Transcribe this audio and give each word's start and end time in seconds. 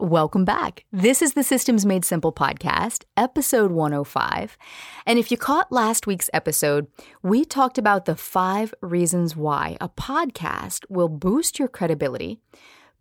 Welcome 0.00 0.46
back. 0.46 0.86
This 0.90 1.20
is 1.20 1.34
the 1.34 1.42
Systems 1.42 1.84
Made 1.84 2.06
Simple 2.06 2.32
podcast, 2.32 3.04
episode 3.18 3.70
105. 3.70 4.56
And 5.04 5.18
if 5.18 5.30
you 5.30 5.36
caught 5.36 5.70
last 5.70 6.06
week's 6.06 6.30
episode, 6.32 6.86
we 7.22 7.44
talked 7.44 7.76
about 7.76 8.06
the 8.06 8.16
five 8.16 8.72
reasons 8.80 9.36
why 9.36 9.76
a 9.78 9.90
podcast 9.90 10.86
will 10.88 11.10
boost 11.10 11.58
your 11.58 11.68
credibility, 11.68 12.40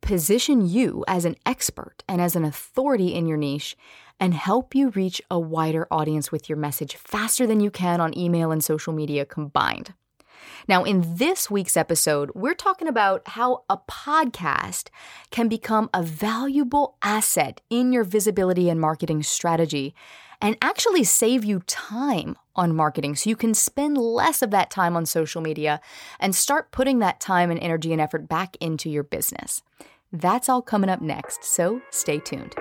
position 0.01 0.67
you 0.67 1.05
as 1.07 1.23
an 1.23 1.37
expert 1.45 2.03
and 2.09 2.19
as 2.19 2.35
an 2.35 2.43
authority 2.43 3.15
in 3.15 3.27
your 3.27 3.37
niche, 3.37 3.77
and 4.19 4.33
help 4.33 4.75
you 4.75 4.89
reach 4.89 5.21
a 5.31 5.39
wider 5.39 5.87
audience 5.89 6.33
with 6.33 6.49
your 6.49 6.57
message 6.57 6.97
faster 6.97 7.47
than 7.47 7.61
you 7.61 7.71
can 7.71 8.01
on 8.01 8.17
email 8.17 8.51
and 8.51 8.61
social 8.61 8.91
media 8.91 9.25
combined. 9.25 9.93
Now, 10.67 10.83
in 10.83 11.17
this 11.17 11.49
week's 11.49 11.77
episode, 11.77 12.31
we're 12.33 12.53
talking 12.53 12.87
about 12.87 13.27
how 13.29 13.63
a 13.69 13.77
podcast 13.77 14.89
can 15.31 15.47
become 15.47 15.89
a 15.93 16.03
valuable 16.03 16.95
asset 17.01 17.61
in 17.69 17.91
your 17.91 18.03
visibility 18.03 18.69
and 18.69 18.79
marketing 18.79 19.23
strategy 19.23 19.93
and 20.41 20.57
actually 20.61 21.03
save 21.03 21.43
you 21.43 21.59
time 21.67 22.37
on 22.55 22.75
marketing 22.75 23.15
so 23.15 23.29
you 23.29 23.35
can 23.35 23.53
spend 23.53 23.97
less 23.97 24.41
of 24.41 24.51
that 24.51 24.69
time 24.69 24.95
on 24.95 25.05
social 25.05 25.41
media 25.41 25.81
and 26.19 26.35
start 26.35 26.71
putting 26.71 26.99
that 26.99 27.19
time 27.19 27.51
and 27.51 27.59
energy 27.59 27.91
and 27.91 28.01
effort 28.01 28.27
back 28.27 28.55
into 28.59 28.89
your 28.89 29.03
business. 29.03 29.61
That's 30.11 30.49
all 30.49 30.61
coming 30.61 30.89
up 30.89 31.01
next, 31.01 31.43
so 31.43 31.81
stay 31.91 32.19
tuned. 32.19 32.55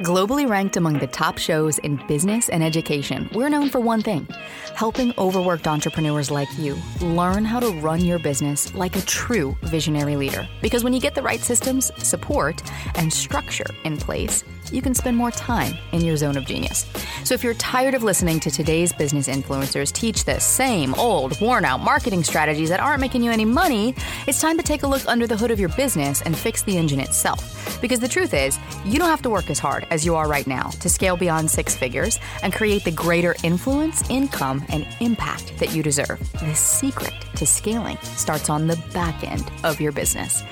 Globally 0.00 0.48
ranked 0.48 0.78
among 0.78 0.98
the 0.98 1.06
top 1.06 1.36
shows 1.36 1.76
in 1.76 1.96
business 2.06 2.48
and 2.48 2.64
education, 2.64 3.28
we're 3.34 3.50
known 3.50 3.68
for 3.68 3.80
one 3.80 4.00
thing 4.00 4.26
helping 4.74 5.12
overworked 5.18 5.68
entrepreneurs 5.68 6.30
like 6.30 6.48
you 6.56 6.78
learn 7.02 7.44
how 7.44 7.60
to 7.60 7.68
run 7.80 8.02
your 8.02 8.18
business 8.18 8.74
like 8.74 8.96
a 8.96 9.02
true 9.02 9.54
visionary 9.60 10.16
leader. 10.16 10.48
Because 10.62 10.82
when 10.82 10.94
you 10.94 11.00
get 11.00 11.14
the 11.14 11.20
right 11.20 11.40
systems, 11.40 11.92
support, 12.02 12.62
and 12.94 13.12
structure 13.12 13.66
in 13.84 13.98
place, 13.98 14.42
you 14.72 14.82
can 14.82 14.94
spend 14.94 15.16
more 15.16 15.30
time 15.30 15.76
in 15.92 16.00
your 16.02 16.16
zone 16.16 16.36
of 16.36 16.44
genius. 16.44 16.86
So 17.24 17.34
if 17.34 17.44
you're 17.44 17.54
tired 17.54 17.94
of 17.94 18.02
listening 18.02 18.40
to 18.40 18.50
today's 18.50 18.92
business 18.92 19.28
influencers 19.28 19.92
teach 19.92 20.24
the 20.24 20.38
same 20.40 20.94
old, 20.94 21.40
worn 21.40 21.64
out 21.64 21.80
marketing 21.80 22.24
strategies 22.24 22.68
that 22.68 22.80
aren't 22.80 23.00
making 23.00 23.22
you 23.22 23.30
any 23.30 23.44
money, 23.44 23.94
it's 24.26 24.40
time 24.40 24.56
to 24.56 24.62
take 24.62 24.82
a 24.82 24.86
look 24.86 25.06
under 25.06 25.26
the 25.26 25.36
hood 25.36 25.50
of 25.50 25.60
your 25.60 25.68
business 25.70 26.22
and 26.22 26.36
fix 26.36 26.62
the 26.62 26.76
engine 26.76 27.00
itself. 27.00 27.80
Because 27.80 28.00
the 28.00 28.08
truth 28.08 28.34
is, 28.34 28.58
you 28.84 28.98
don't 28.98 29.08
have 29.08 29.22
to 29.22 29.30
work 29.30 29.50
as 29.50 29.58
hard 29.58 29.86
as 29.90 30.04
you 30.04 30.14
are 30.14 30.28
right 30.28 30.46
now 30.46 30.68
to 30.68 30.88
scale 30.88 31.16
beyond 31.16 31.50
six 31.50 31.76
figures 31.76 32.18
and 32.42 32.52
create 32.52 32.84
the 32.84 32.90
greater 32.90 33.34
influence, 33.42 34.08
income, 34.10 34.64
and 34.68 34.86
impact 35.00 35.58
that 35.58 35.74
you 35.74 35.82
deserve. 35.82 36.18
The 36.40 36.54
secret 36.54 37.14
to 37.36 37.46
scaling 37.46 37.98
starts 38.02 38.50
on 38.50 38.66
the 38.66 38.76
back 38.92 39.24
end 39.24 39.50
of 39.64 39.80
your 39.80 39.92
business. 39.92 40.42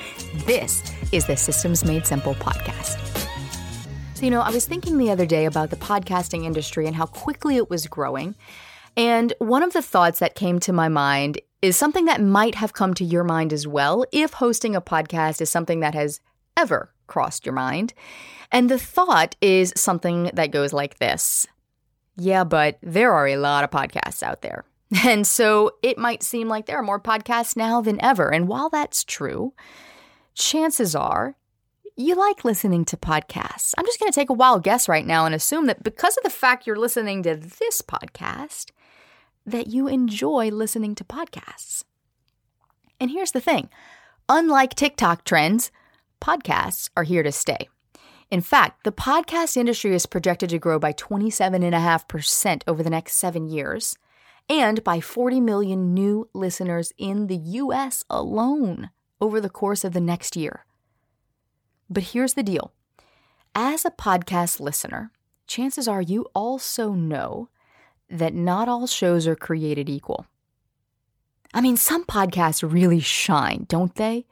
This 0.46 0.82
is 1.12 1.26
the 1.26 1.36
Systems 1.36 1.84
Made 1.84 2.06
Simple 2.06 2.34
podcast. 2.34 3.27
So, 4.18 4.24
you 4.24 4.32
know, 4.32 4.40
I 4.40 4.50
was 4.50 4.66
thinking 4.66 4.98
the 4.98 5.12
other 5.12 5.26
day 5.26 5.44
about 5.44 5.70
the 5.70 5.76
podcasting 5.76 6.44
industry 6.44 6.88
and 6.88 6.96
how 6.96 7.06
quickly 7.06 7.54
it 7.54 7.70
was 7.70 7.86
growing. 7.86 8.34
And 8.96 9.32
one 9.38 9.62
of 9.62 9.74
the 9.74 9.80
thoughts 9.80 10.18
that 10.18 10.34
came 10.34 10.58
to 10.58 10.72
my 10.72 10.88
mind 10.88 11.40
is 11.62 11.76
something 11.76 12.06
that 12.06 12.20
might 12.20 12.56
have 12.56 12.72
come 12.72 12.94
to 12.94 13.04
your 13.04 13.22
mind 13.22 13.52
as 13.52 13.64
well 13.64 14.04
if 14.10 14.32
hosting 14.32 14.74
a 14.74 14.80
podcast 14.80 15.40
is 15.40 15.50
something 15.50 15.78
that 15.80 15.94
has 15.94 16.20
ever 16.56 16.92
crossed 17.06 17.46
your 17.46 17.52
mind. 17.52 17.94
And 18.50 18.68
the 18.68 18.76
thought 18.76 19.36
is 19.40 19.72
something 19.76 20.32
that 20.34 20.50
goes 20.50 20.72
like 20.72 20.98
this 20.98 21.46
Yeah, 22.16 22.42
but 22.42 22.78
there 22.82 23.12
are 23.12 23.28
a 23.28 23.36
lot 23.36 23.62
of 23.62 23.70
podcasts 23.70 24.24
out 24.24 24.42
there. 24.42 24.64
And 25.04 25.28
so 25.28 25.76
it 25.80 25.96
might 25.96 26.24
seem 26.24 26.48
like 26.48 26.66
there 26.66 26.80
are 26.80 26.82
more 26.82 26.98
podcasts 26.98 27.56
now 27.56 27.80
than 27.80 28.02
ever. 28.02 28.34
And 28.34 28.48
while 28.48 28.68
that's 28.68 29.04
true, 29.04 29.52
chances 30.34 30.96
are 30.96 31.36
you 31.98 32.14
like 32.14 32.44
listening 32.44 32.84
to 32.86 32.96
podcasts. 32.96 33.74
I'm 33.76 33.84
just 33.84 33.98
going 33.98 34.10
to 34.10 34.14
take 34.14 34.30
a 34.30 34.34
wild 34.34 34.62
guess 34.62 34.88
right 34.88 35.04
now 35.04 35.26
and 35.26 35.34
assume 35.34 35.66
that 35.66 35.82
because 35.82 36.16
of 36.16 36.22
the 36.22 36.30
fact 36.30 36.66
you're 36.66 36.76
listening 36.76 37.24
to 37.24 37.34
this 37.34 37.82
podcast, 37.82 38.70
that 39.44 39.66
you 39.66 39.88
enjoy 39.88 40.50
listening 40.50 40.94
to 40.94 41.04
podcasts. 41.04 41.82
And 43.00 43.10
here's 43.10 43.32
the 43.32 43.40
thing 43.40 43.68
unlike 44.28 44.74
TikTok 44.74 45.24
trends, 45.24 45.72
podcasts 46.20 46.88
are 46.96 47.02
here 47.02 47.24
to 47.24 47.32
stay. 47.32 47.68
In 48.30 48.42
fact, 48.42 48.84
the 48.84 48.92
podcast 48.92 49.56
industry 49.56 49.92
is 49.92 50.06
projected 50.06 50.50
to 50.50 50.58
grow 50.58 50.78
by 50.78 50.92
27.5% 50.92 52.62
over 52.68 52.82
the 52.82 52.90
next 52.90 53.14
seven 53.14 53.48
years 53.48 53.96
and 54.48 54.84
by 54.84 55.00
40 55.00 55.40
million 55.40 55.94
new 55.94 56.28
listeners 56.32 56.92
in 56.96 57.26
the 57.26 57.36
US 57.36 58.04
alone 58.08 58.90
over 59.20 59.40
the 59.40 59.50
course 59.50 59.82
of 59.82 59.94
the 59.94 60.00
next 60.00 60.36
year. 60.36 60.64
But 61.90 62.02
here's 62.04 62.34
the 62.34 62.42
deal 62.42 62.72
as 63.54 63.84
a 63.84 63.90
podcast 63.90 64.60
listener, 64.60 65.10
chances 65.46 65.88
are 65.88 66.02
you 66.02 66.26
also 66.34 66.92
know 66.92 67.48
that 68.10 68.34
not 68.34 68.68
all 68.68 68.86
shows 68.86 69.26
are 69.26 69.36
created 69.36 69.88
equal. 69.88 70.26
I 71.54 71.62
mean, 71.62 71.78
some 71.78 72.04
podcasts 72.04 72.62
really 72.70 73.00
shine, 73.00 73.64
don't 73.68 73.94
they? 73.94 74.26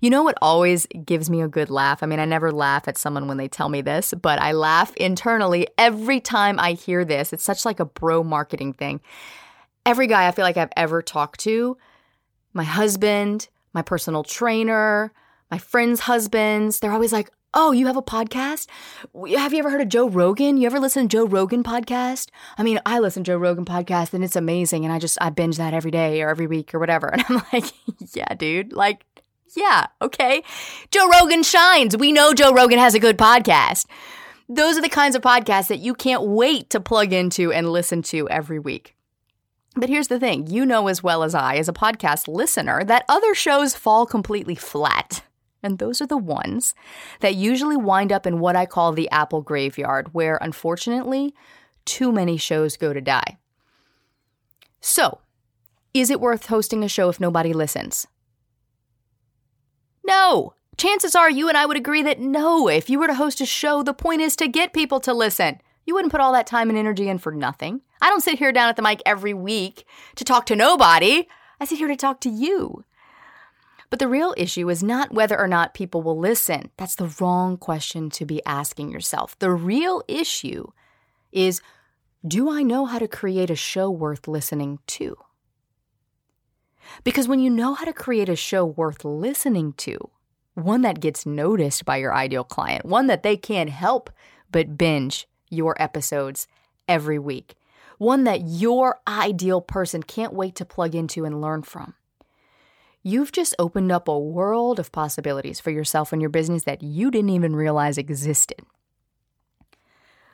You 0.00 0.08
know 0.08 0.22
what 0.22 0.38
always 0.40 0.86
gives 1.04 1.28
me 1.28 1.42
a 1.42 1.48
good 1.48 1.68
laugh? 1.68 2.02
I 2.02 2.06
mean, 2.06 2.18
I 2.18 2.24
never 2.24 2.50
laugh 2.50 2.88
at 2.88 2.96
someone 2.96 3.28
when 3.28 3.36
they 3.36 3.48
tell 3.48 3.68
me 3.68 3.82
this, 3.82 4.14
but 4.14 4.40
I 4.40 4.52
laugh 4.52 4.96
internally 4.96 5.68
every 5.76 6.20
time 6.20 6.58
I 6.58 6.72
hear 6.72 7.04
this. 7.04 7.34
It's 7.34 7.44
such 7.44 7.66
like 7.66 7.80
a 7.80 7.84
bro 7.84 8.24
marketing 8.24 8.72
thing. 8.72 9.02
Every 9.84 10.06
guy 10.06 10.26
I 10.26 10.30
feel 10.32 10.44
like 10.44 10.56
I've 10.56 10.72
ever 10.74 11.02
talked 11.02 11.40
to, 11.40 11.76
my 12.54 12.64
husband, 12.64 13.48
my 13.74 13.82
personal 13.82 14.24
trainer, 14.24 15.12
my 15.50 15.58
friends' 15.58 16.00
husbands, 16.00 16.80
they're 16.80 16.92
always 16.92 17.12
like, 17.12 17.30
Oh, 17.56 17.70
you 17.70 17.86
have 17.86 17.96
a 17.96 18.02
podcast? 18.02 18.66
Have 19.38 19.52
you 19.52 19.60
ever 19.60 19.70
heard 19.70 19.80
of 19.80 19.88
Joe 19.88 20.08
Rogan? 20.08 20.56
You 20.56 20.66
ever 20.66 20.80
listen 20.80 21.04
to 21.04 21.16
Joe 21.16 21.24
Rogan 21.24 21.62
podcast? 21.62 22.30
I 22.58 22.64
mean, 22.64 22.80
I 22.84 22.98
listen 22.98 23.22
to 23.22 23.30
Joe 23.30 23.38
Rogan 23.38 23.64
podcast 23.64 24.12
and 24.12 24.24
it's 24.24 24.34
amazing 24.34 24.84
and 24.84 24.92
I 24.92 24.98
just 24.98 25.16
I 25.20 25.30
binge 25.30 25.56
that 25.58 25.72
every 25.72 25.92
day 25.92 26.20
or 26.22 26.30
every 26.30 26.48
week 26.48 26.74
or 26.74 26.80
whatever. 26.80 27.08
And 27.12 27.24
I'm 27.28 27.42
like, 27.52 27.66
yeah, 28.12 28.34
dude. 28.34 28.72
Like, 28.72 29.06
yeah, 29.56 29.86
okay. 30.02 30.42
Joe 30.90 31.08
Rogan 31.08 31.44
shines. 31.44 31.96
We 31.96 32.10
know 32.10 32.34
Joe 32.34 32.52
Rogan 32.52 32.80
has 32.80 32.96
a 32.96 32.98
good 32.98 33.16
podcast. 33.16 33.86
Those 34.48 34.76
are 34.76 34.82
the 34.82 34.88
kinds 34.88 35.14
of 35.14 35.22
podcasts 35.22 35.68
that 35.68 35.78
you 35.78 35.94
can't 35.94 36.24
wait 36.24 36.70
to 36.70 36.80
plug 36.80 37.12
into 37.12 37.52
and 37.52 37.70
listen 37.70 38.02
to 38.02 38.28
every 38.28 38.58
week. 38.58 38.96
But 39.76 39.88
here's 39.88 40.08
the 40.08 40.18
thing 40.18 40.48
you 40.48 40.66
know 40.66 40.88
as 40.88 41.04
well 41.04 41.22
as 41.22 41.36
I, 41.36 41.54
as 41.54 41.68
a 41.68 41.72
podcast 41.72 42.26
listener, 42.26 42.82
that 42.82 43.04
other 43.08 43.34
shows 43.34 43.76
fall 43.76 44.06
completely 44.06 44.56
flat. 44.56 45.22
And 45.64 45.78
those 45.78 46.02
are 46.02 46.06
the 46.06 46.18
ones 46.18 46.74
that 47.20 47.34
usually 47.34 47.76
wind 47.76 48.12
up 48.12 48.26
in 48.26 48.38
what 48.38 48.54
I 48.54 48.66
call 48.66 48.92
the 48.92 49.10
apple 49.10 49.40
graveyard, 49.40 50.12
where 50.12 50.38
unfortunately, 50.42 51.34
too 51.86 52.12
many 52.12 52.36
shows 52.36 52.76
go 52.76 52.92
to 52.92 53.00
die. 53.00 53.38
So, 54.80 55.20
is 55.94 56.10
it 56.10 56.20
worth 56.20 56.46
hosting 56.46 56.84
a 56.84 56.88
show 56.88 57.08
if 57.08 57.18
nobody 57.18 57.54
listens? 57.54 58.06
No! 60.06 60.52
Chances 60.76 61.14
are 61.14 61.30
you 61.30 61.48
and 61.48 61.56
I 61.56 61.66
would 61.66 61.76
agree 61.76 62.02
that 62.02 62.20
no, 62.20 62.68
if 62.68 62.90
you 62.90 62.98
were 62.98 63.06
to 63.06 63.14
host 63.14 63.40
a 63.40 63.46
show, 63.46 63.82
the 63.82 63.94
point 63.94 64.20
is 64.20 64.36
to 64.36 64.48
get 64.48 64.72
people 64.72 65.00
to 65.00 65.14
listen. 65.14 65.60
You 65.86 65.94
wouldn't 65.94 66.10
put 66.10 66.20
all 66.20 66.32
that 66.32 66.46
time 66.46 66.68
and 66.68 66.78
energy 66.78 67.08
in 67.08 67.18
for 67.18 67.32
nothing. 67.32 67.80
I 68.02 68.10
don't 68.10 68.22
sit 68.22 68.38
here 68.38 68.52
down 68.52 68.68
at 68.68 68.76
the 68.76 68.82
mic 68.82 69.00
every 69.06 69.32
week 69.32 69.86
to 70.16 70.24
talk 70.24 70.46
to 70.46 70.56
nobody. 70.56 71.26
I 71.60 71.64
sit 71.64 71.78
here 71.78 71.88
to 71.88 71.96
talk 71.96 72.20
to 72.20 72.28
you. 72.28 72.84
But 73.94 74.00
the 74.00 74.08
real 74.08 74.34
issue 74.36 74.68
is 74.70 74.82
not 74.82 75.14
whether 75.14 75.38
or 75.38 75.46
not 75.46 75.72
people 75.72 76.02
will 76.02 76.18
listen. 76.18 76.72
That's 76.76 76.96
the 76.96 77.14
wrong 77.20 77.56
question 77.56 78.10
to 78.10 78.26
be 78.26 78.44
asking 78.44 78.90
yourself. 78.90 79.38
The 79.38 79.52
real 79.52 80.02
issue 80.08 80.72
is 81.30 81.62
do 82.26 82.50
I 82.50 82.64
know 82.64 82.86
how 82.86 82.98
to 82.98 83.06
create 83.06 83.50
a 83.50 83.54
show 83.54 83.88
worth 83.88 84.26
listening 84.26 84.80
to? 84.98 85.16
Because 87.04 87.28
when 87.28 87.38
you 87.38 87.48
know 87.48 87.74
how 87.74 87.84
to 87.84 87.92
create 87.92 88.28
a 88.28 88.34
show 88.34 88.64
worth 88.64 89.04
listening 89.04 89.74
to, 89.74 90.10
one 90.54 90.82
that 90.82 90.98
gets 90.98 91.24
noticed 91.24 91.84
by 91.84 91.98
your 91.98 92.12
ideal 92.12 92.42
client, 92.42 92.84
one 92.84 93.06
that 93.06 93.22
they 93.22 93.36
can't 93.36 93.70
help 93.70 94.10
but 94.50 94.76
binge 94.76 95.28
your 95.50 95.80
episodes 95.80 96.48
every 96.88 97.20
week, 97.20 97.54
one 97.98 98.24
that 98.24 98.40
your 98.40 98.98
ideal 99.06 99.60
person 99.60 100.02
can't 100.02 100.34
wait 100.34 100.56
to 100.56 100.64
plug 100.64 100.96
into 100.96 101.24
and 101.24 101.40
learn 101.40 101.62
from 101.62 101.94
you've 103.04 103.30
just 103.30 103.54
opened 103.58 103.92
up 103.92 104.08
a 104.08 104.18
world 104.18 104.80
of 104.80 104.90
possibilities 104.90 105.60
for 105.60 105.70
yourself 105.70 106.12
and 106.12 106.20
your 106.20 106.30
business 106.30 106.64
that 106.64 106.82
you 106.82 107.10
didn't 107.10 107.30
even 107.30 107.54
realize 107.54 107.98
existed. 107.98 108.62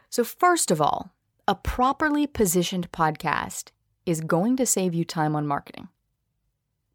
So, 0.08 0.24
first 0.24 0.70
of 0.70 0.80
all, 0.80 1.12
a 1.46 1.54
properly 1.54 2.26
positioned 2.26 2.90
podcast 2.92 3.70
is 4.06 4.20
going 4.20 4.56
to 4.56 4.64
save 4.64 4.94
you 4.94 5.04
time 5.04 5.36
on 5.36 5.46
marketing. 5.46 5.88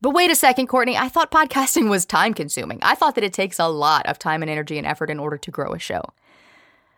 But 0.01 0.13
wait 0.13 0.31
a 0.31 0.35
second, 0.35 0.67
Courtney, 0.67 0.97
I 0.97 1.09
thought 1.09 1.31
podcasting 1.31 1.89
was 1.89 2.05
time 2.05 2.33
consuming. 2.33 2.79
I 2.81 2.95
thought 2.95 3.15
that 3.15 3.23
it 3.23 3.33
takes 3.33 3.59
a 3.59 3.67
lot 3.67 4.05
of 4.07 4.17
time 4.17 4.41
and 4.41 4.49
energy 4.49 4.77
and 4.77 4.87
effort 4.87 5.09
in 5.09 5.19
order 5.19 5.37
to 5.37 5.51
grow 5.51 5.73
a 5.73 5.79
show. 5.79 6.01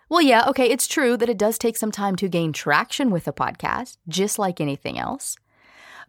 Well, 0.10 0.22
yeah, 0.22 0.46
okay, 0.48 0.70
it's 0.70 0.88
true 0.88 1.18
that 1.18 1.30
it 1.30 1.38
does 1.38 1.58
take 1.58 1.78
some 1.78 1.92
time 1.92 2.16
to 2.18 2.30
gain 2.30 2.54
traction 2.54 3.10
with 3.10 3.28
a 3.28 3.34
podcast, 3.34 3.98
just 4.08 4.40
like 4.40 4.62
anything 4.62 4.98
else. 4.98 5.36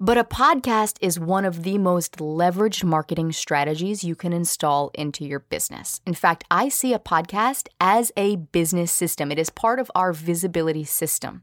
But 0.01 0.17
a 0.17 0.23
podcast 0.23 0.97
is 1.01 1.19
one 1.19 1.45
of 1.45 1.65
the 1.65 1.77
most 1.77 2.19
leveraged 2.19 2.85
marketing 2.85 3.33
strategies 3.33 4.05
you 4.05 4.15
can 4.15 4.33
install 4.33 4.93
into 4.95 5.25
your 5.25 5.41
business. 5.41 6.01
In 6.07 6.15
fact, 6.15 6.45
I 6.53 6.69
see 6.69 6.95
a 6.95 7.01
podcast 7.01 7.67
as 7.81 8.13
a 8.17 8.37
business 8.37 8.93
system, 8.93 9.33
it 9.33 9.41
is 9.41 9.51
part 9.51 9.81
of 9.81 9.91
our 9.97 10.13
visibility 10.13 10.85
system. 10.85 11.43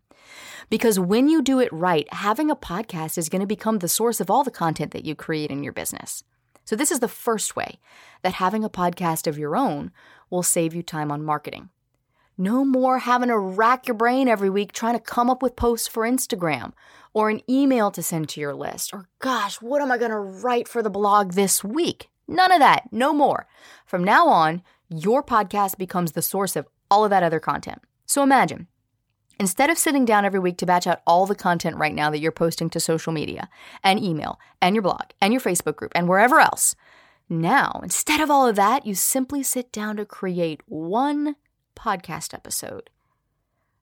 Because 0.69 0.97
when 0.97 1.27
you 1.27 1.41
do 1.41 1.59
it 1.59 1.73
right, 1.73 2.07
having 2.13 2.49
a 2.49 2.55
podcast 2.55 3.17
is 3.17 3.27
going 3.27 3.41
to 3.41 3.45
become 3.45 3.79
the 3.79 3.89
source 3.89 4.21
of 4.21 4.31
all 4.31 4.45
the 4.45 4.51
content 4.51 4.93
that 4.93 5.03
you 5.03 5.15
create 5.15 5.51
in 5.51 5.61
your 5.61 5.73
business. 5.73 6.23
So, 6.63 6.77
this 6.77 6.91
is 6.91 7.01
the 7.01 7.09
first 7.09 7.57
way 7.57 7.77
that 8.23 8.35
having 8.35 8.63
a 8.63 8.69
podcast 8.69 9.27
of 9.27 9.37
your 9.37 9.57
own 9.57 9.91
will 10.29 10.43
save 10.43 10.73
you 10.73 10.81
time 10.81 11.11
on 11.11 11.25
marketing. 11.25 11.71
No 12.37 12.65
more 12.65 12.99
having 12.99 13.29
to 13.29 13.37
rack 13.37 13.87
your 13.87 13.95
brain 13.95 14.27
every 14.27 14.49
week 14.49 14.71
trying 14.71 14.95
to 14.95 14.99
come 14.99 15.29
up 15.29 15.41
with 15.41 15.55
posts 15.55 15.87
for 15.87 16.03
Instagram 16.03 16.73
or 17.13 17.29
an 17.29 17.41
email 17.49 17.91
to 17.91 18.03
send 18.03 18.29
to 18.29 18.41
your 18.41 18.53
list 18.53 18.93
or, 18.93 19.07
gosh, 19.19 19.61
what 19.61 19.81
am 19.81 19.91
I 19.91 19.97
going 19.97 20.11
to 20.11 20.17
write 20.17 20.67
for 20.67 20.83
the 20.83 20.89
blog 20.89 21.33
this 21.33 21.63
week? 21.63 22.09
None 22.27 22.51
of 22.51 22.59
that. 22.59 22.91
No 22.91 23.13
more. 23.13 23.47
From 23.85 24.03
now 24.03 24.27
on, 24.27 24.61
your 24.89 25.23
podcast 25.23 25.77
becomes 25.77 26.11
the 26.11 26.21
source 26.21 26.55
of 26.55 26.67
all 26.91 27.03
of 27.03 27.09
that 27.09 27.23
other 27.23 27.39
content. 27.39 27.81
So 28.05 28.21
imagine 28.21 28.67
Instead 29.39 29.69
of 29.69 29.77
sitting 29.77 30.05
down 30.05 30.23
every 30.23 30.39
week 30.39 30.57
to 30.57 30.65
batch 30.65 30.87
out 30.87 31.01
all 31.05 31.25
the 31.25 31.35
content 31.35 31.75
right 31.75 31.93
now 31.93 32.09
that 32.09 32.19
you're 32.19 32.31
posting 32.31 32.69
to 32.69 32.79
social 32.79 33.11
media 33.11 33.49
and 33.83 34.01
email 34.01 34.39
and 34.61 34.75
your 34.75 34.81
blog 34.81 35.03
and 35.21 35.33
your 35.33 35.41
Facebook 35.41 35.75
group 35.75 35.91
and 35.93 36.07
wherever 36.07 36.39
else, 36.39 36.75
now, 37.27 37.79
instead 37.83 38.21
of 38.21 38.29
all 38.29 38.47
of 38.47 38.55
that, 38.55 38.85
you 38.85 38.93
simply 38.93 39.41
sit 39.41 39.71
down 39.71 39.97
to 39.97 40.05
create 40.05 40.61
one 40.67 41.35
podcast 41.75 42.33
episode 42.33 42.89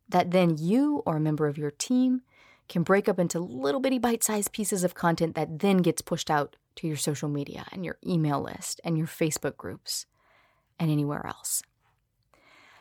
that 0.10 0.32
then 0.32 0.58
you 0.58 1.02
or 1.06 1.18
a 1.18 1.22
member 1.22 1.48
of 1.48 1.58
your 1.58 1.72
team 1.72 2.22
can 2.70 2.84
break 2.84 3.10
up 3.10 3.20
into 3.20 3.40
little 3.40 3.82
bitty 3.82 4.00
bite 4.00 4.24
sized 4.24 4.52
pieces 4.52 4.84
of 4.84 4.96
content 4.96 5.36
that 5.36 5.60
then 5.60 5.78
gets 5.78 6.02
pushed 6.02 6.30
out 6.30 6.56
to 6.76 6.88
your 6.88 6.96
social 6.96 7.30
media 7.30 7.66
and 7.72 7.86
your 7.86 7.98
email 8.06 8.42
list 8.42 8.82
and 8.84 8.98
your 8.98 9.08
Facebook 9.08 9.58
groups 9.58 10.06
and 10.80 10.90
anywhere 10.90 11.26
else. 11.26 11.62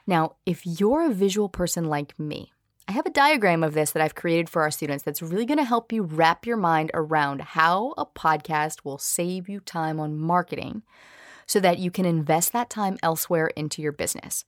Now, 0.06 0.36
if 0.46 0.62
you're 0.64 1.06
a 1.06 1.14
visual 1.14 1.48
person 1.48 1.84
like 1.84 2.18
me, 2.18 2.52
I 2.88 2.92
have 2.92 3.06
a 3.06 3.10
diagram 3.10 3.62
of 3.62 3.74
this 3.74 3.92
that 3.92 4.02
I've 4.02 4.16
created 4.16 4.48
for 4.48 4.62
our 4.62 4.70
students 4.70 5.04
that's 5.04 5.22
really 5.22 5.46
going 5.46 5.58
to 5.58 5.64
help 5.64 5.92
you 5.92 6.02
wrap 6.02 6.46
your 6.46 6.56
mind 6.56 6.90
around 6.94 7.40
how 7.40 7.94
a 7.96 8.04
podcast 8.04 8.84
will 8.84 8.98
save 8.98 9.48
you 9.48 9.60
time 9.60 10.00
on 10.00 10.18
marketing 10.18 10.82
so 11.46 11.60
that 11.60 11.78
you 11.78 11.90
can 11.90 12.04
invest 12.04 12.52
that 12.52 12.70
time 12.70 12.98
elsewhere 13.02 13.48
into 13.56 13.82
your 13.82 13.92
business. 13.92 14.44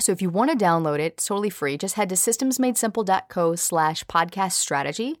So 0.00 0.12
if 0.12 0.20
you 0.20 0.28
want 0.28 0.50
to 0.50 0.64
download 0.64 0.98
it, 0.98 1.14
it's 1.14 1.26
totally 1.26 1.50
free. 1.50 1.78
Just 1.78 1.94
head 1.94 2.08
to 2.08 2.14
systemsmadesimple.co 2.14 3.54
slash 3.54 4.04
podcast 4.04 4.52
strategy 4.52 5.18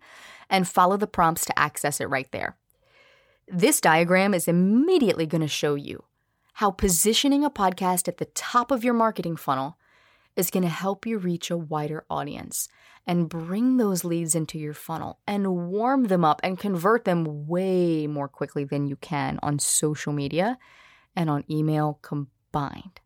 and 0.50 0.68
follow 0.68 0.96
the 0.96 1.06
prompts 1.06 1.44
to 1.46 1.58
access 1.58 2.00
it 2.00 2.08
right 2.08 2.30
there. 2.32 2.56
This 3.46 3.80
diagram 3.80 4.34
is 4.34 4.48
immediately 4.48 5.26
going 5.26 5.42
to 5.42 5.48
show 5.48 5.74
you 5.74 6.04
how 6.54 6.70
positioning 6.70 7.44
a 7.44 7.50
podcast 7.50 8.08
at 8.08 8.18
the 8.18 8.24
top 8.26 8.70
of 8.70 8.84
your 8.84 8.94
marketing 8.94 9.36
funnel 9.36 9.76
is 10.36 10.50
going 10.50 10.62
to 10.62 10.68
help 10.68 11.06
you 11.06 11.18
reach 11.18 11.50
a 11.50 11.56
wider 11.56 12.04
audience 12.10 12.68
and 13.06 13.28
bring 13.28 13.76
those 13.76 14.04
leads 14.04 14.34
into 14.34 14.58
your 14.58 14.74
funnel 14.74 15.18
and 15.26 15.70
warm 15.70 16.04
them 16.04 16.24
up 16.24 16.40
and 16.42 16.58
convert 16.58 17.04
them 17.04 17.46
way 17.46 18.06
more 18.06 18.28
quickly 18.28 18.64
than 18.64 18.86
you 18.86 18.96
can 18.96 19.38
on 19.42 19.58
social 19.58 20.12
media 20.12 20.58
and 21.14 21.28
on 21.28 21.44
email 21.50 21.98
combined. 22.02 23.00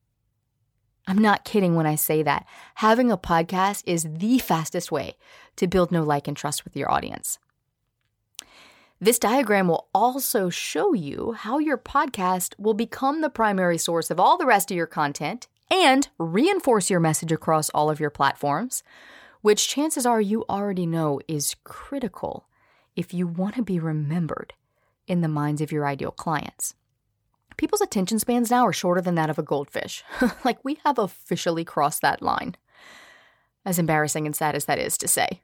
I'm 1.09 1.17
not 1.19 1.47
kidding 1.47 1.75
when 1.75 1.87
I 1.87 1.95
say 1.95 2.23
that. 2.23 2.45
Having 2.77 3.11
a 3.11 3.17
podcast 3.17 3.83
is 3.87 4.07
the 4.19 4.39
fastest 4.39 4.93
way 4.93 5.17
to 5.57 5.67
build 5.67 5.91
know 5.91 6.03
like 6.03 6.29
and 6.29 6.37
trust 6.37 6.65
with 6.65 6.77
your 6.77 6.91
audience. 6.93 7.39
This 9.01 9.19
diagram 9.19 9.69
will 9.69 9.89
also 9.95 10.51
show 10.51 10.93
you 10.93 11.33
how 11.33 11.59
your 11.59 11.79
podcast 11.79 12.53
will 12.59 12.75
become 12.75 13.23
the 13.23 13.31
primary 13.31 13.79
source 13.79 14.11
of 14.11 14.21
all 14.21 14.37
the 14.37 14.45
rest 14.45 14.71
of 14.71 14.77
your 14.77 14.87
content 14.87 15.49
and 15.71 16.09
reinforce 16.19 16.91
your 16.91 17.01
message 17.01 17.33
across 17.33 17.71
all 17.71 17.89
of 17.89 18.01
your 18.01 18.11
platforms, 18.11 18.83
which 19.41 19.67
chances 19.67 20.05
are 20.05 20.21
you 20.21 20.45
already 20.51 20.85
know 20.85 21.21
is 21.27 21.57
critical 21.65 22.47
if 22.97 23.15
you 23.15 23.27
want 23.27 23.55
to 23.55 23.63
be 23.63 23.81
remembered 23.81 24.53
in 25.07 25.23
the 25.23 25.29
minds 25.29 25.63
of 25.63 25.73
your 25.73 25.87
ideal 25.87 26.11
clients. 26.11 26.75
People's 27.59 27.81
attention 27.81 28.21
spans 28.21 28.51
now 28.51 28.65
are 28.65 28.73
shorter 28.73 29.01
than 29.01 29.17
that 29.17 29.29
of 29.29 29.39
a 29.39 29.43
goldfish. 29.43 30.05
like 30.45 30.65
we 30.65 30.79
have 30.87 30.97
officially 30.97 31.65
crossed 31.65 32.01
that 32.01 32.23
line. 32.23 32.57
As 33.67 33.79
embarrassing 33.79 34.25
and 34.25 34.35
sad 34.35 34.55
as 34.55 34.65
that 34.67 34.79
is 34.79 34.97
to 34.99 35.09
say. 35.09 35.41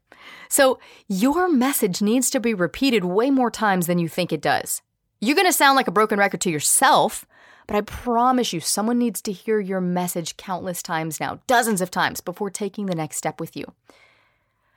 So, 0.48 0.78
your 1.08 1.52
message 1.52 2.00
needs 2.00 2.30
to 2.30 2.40
be 2.40 2.54
repeated 2.54 3.04
way 3.04 3.30
more 3.30 3.50
times 3.50 3.86
than 3.86 3.98
you 3.98 4.08
think 4.08 4.32
it 4.32 4.40
does. 4.40 4.80
You're 5.20 5.34
going 5.34 5.48
to 5.48 5.52
sound 5.52 5.76
like 5.76 5.88
a 5.88 5.92
broken 5.92 6.18
record 6.18 6.40
to 6.42 6.50
yourself, 6.50 7.26
but 7.66 7.76
I 7.76 7.80
promise 7.80 8.52
you, 8.52 8.60
someone 8.60 8.98
needs 8.98 9.20
to 9.22 9.32
hear 9.32 9.58
your 9.58 9.80
message 9.80 10.36
countless 10.36 10.82
times 10.82 11.18
now, 11.18 11.40
dozens 11.46 11.80
of 11.80 11.90
times, 11.90 12.20
before 12.20 12.48
taking 12.48 12.86
the 12.86 12.94
next 12.94 13.16
step 13.16 13.40
with 13.40 13.56
you. 13.56 13.66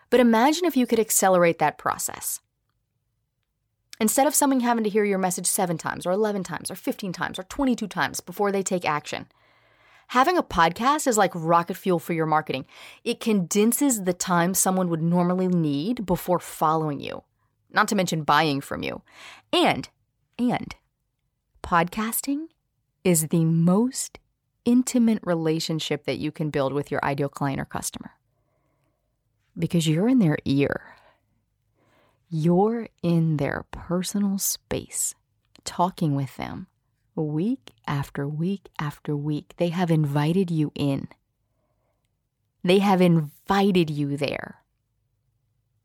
But 0.10 0.20
imagine 0.20 0.66
if 0.66 0.76
you 0.76 0.88
could 0.88 1.00
accelerate 1.00 1.60
that 1.60 1.78
process. 1.78 2.42
Instead 4.00 4.28
of 4.28 4.36
someone 4.36 4.60
having 4.60 4.84
to 4.84 4.90
hear 4.90 5.04
your 5.04 5.18
message 5.18 5.48
seven 5.48 5.78
times, 5.78 6.06
or 6.06 6.12
11 6.12 6.44
times, 6.44 6.70
or 6.70 6.76
15 6.76 7.12
times, 7.12 7.40
or 7.40 7.44
22 7.44 7.88
times 7.88 8.20
before 8.20 8.52
they 8.52 8.62
take 8.62 8.86
action, 8.86 9.26
having 10.10 10.38
a 10.38 10.44
podcast 10.44 11.08
is 11.08 11.18
like 11.18 11.32
rocket 11.34 11.76
fuel 11.76 12.00
for 12.00 12.14
your 12.14 12.28
marketing. 12.28 12.66
It 13.04 13.20
condenses 13.20 14.04
the 14.04 14.14
time 14.14 14.54
someone 14.54 14.90
would 14.90 15.02
normally 15.02 15.48
need 15.48 16.06
before 16.06 16.40
following 16.40 17.00
you, 17.00 17.24
not 17.72 17.88
to 17.88 17.96
mention 17.96 18.24
buying 18.24 18.62
from 18.62 18.84
you. 18.84 19.02
And, 19.52 19.90
and, 20.38 20.76
podcasting 21.64 22.48
is 23.04 23.30
the 23.30 23.46
most 23.46 24.20
intimate 24.64 25.20
relationship 25.24 26.04
that 26.06 26.20
you 26.20 26.32
can 26.32 26.52
build 26.52 26.74
with 26.74 26.92
your 26.92 27.04
ideal 27.04 27.30
client 27.30 27.60
or 27.60 27.66
customer. 27.66 28.12
Because 29.58 29.88
you're 29.88 30.10
in 30.10 30.20
their 30.20 30.38
ear, 30.46 30.97
you're 32.30 32.88
in 33.02 33.38
their 33.38 33.66
personal 33.72 34.38
space, 34.38 35.16
talking 35.64 36.16
with 36.16 36.36
them 36.38 36.68
week 37.16 37.72
after 37.88 38.28
week 38.28 38.70
after 38.80 39.16
week. 39.16 39.54
They 39.58 39.70
have 39.70 39.90
invited 39.90 40.52
you 40.52 40.72
in, 40.76 41.08
they 42.64 42.80
have 42.80 43.02
invited 43.02 43.90
you 43.90 44.18
there. 44.18 44.64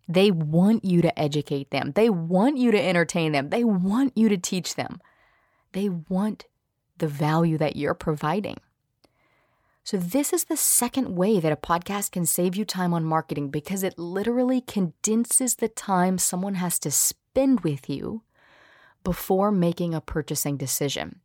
They 0.09 0.31
want 0.31 0.85
you 0.85 1.00
to 1.03 1.19
educate 1.19 1.71
them. 1.71 1.93
They 1.94 2.11
want 2.11 2.59
you 2.59 2.73
to 2.73 2.83
entertain 2.83 3.33
them. 3.33 3.50
They 3.50 3.65
want 3.65 4.19
you 4.19 4.29
to 4.29 4.37
teach 4.37 4.75
them. 4.75 5.00
They 5.73 5.88
want 5.88 6.45
the 6.99 7.06
value 7.06 7.56
that 7.59 7.77
you're 7.77 7.95
providing. 7.95 8.59
So, 9.84 9.96
this 9.96 10.32
is 10.32 10.44
the 10.44 10.56
second 10.56 11.16
way 11.16 11.40
that 11.40 11.50
a 11.52 11.57
podcast 11.57 12.12
can 12.12 12.25
save 12.25 12.54
you 12.54 12.64
time 12.64 12.95
on 12.95 13.04
marketing 13.04 13.50
because 13.50 13.83
it 13.83 13.99
literally 13.99 14.61
condenses 14.61 15.57
the 15.57 15.68
time 15.68 16.18
someone 16.18 16.54
has 16.54 16.78
to 16.80 16.90
spend 16.90 17.61
with 17.61 17.90
you 17.90 18.23
before 19.02 19.50
making 19.50 19.92
a 19.92 20.00
purchasing 20.00 20.57
decision. 20.57 21.18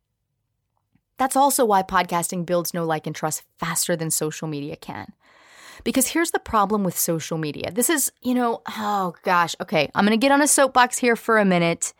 That's 1.18 1.36
also 1.36 1.64
why 1.64 1.82
podcasting 1.82 2.46
builds 2.46 2.74
no 2.74 2.84
like 2.84 3.06
and 3.06 3.14
trust 3.14 3.42
faster 3.58 3.94
than 3.94 4.10
social 4.10 4.48
media 4.48 4.74
can. 4.76 5.12
Because 5.84 6.08
here's 6.08 6.32
the 6.32 6.40
problem 6.40 6.82
with 6.82 6.98
social 6.98 7.38
media. 7.38 7.70
This 7.70 7.88
is, 7.88 8.10
you 8.22 8.34
know, 8.34 8.62
oh 8.76 9.14
gosh, 9.22 9.54
okay, 9.60 9.88
I'm 9.94 10.04
gonna 10.04 10.16
get 10.16 10.32
on 10.32 10.42
a 10.42 10.48
soapbox 10.48 10.98
here 10.98 11.14
for 11.14 11.38
a 11.38 11.44
minute. 11.44 11.92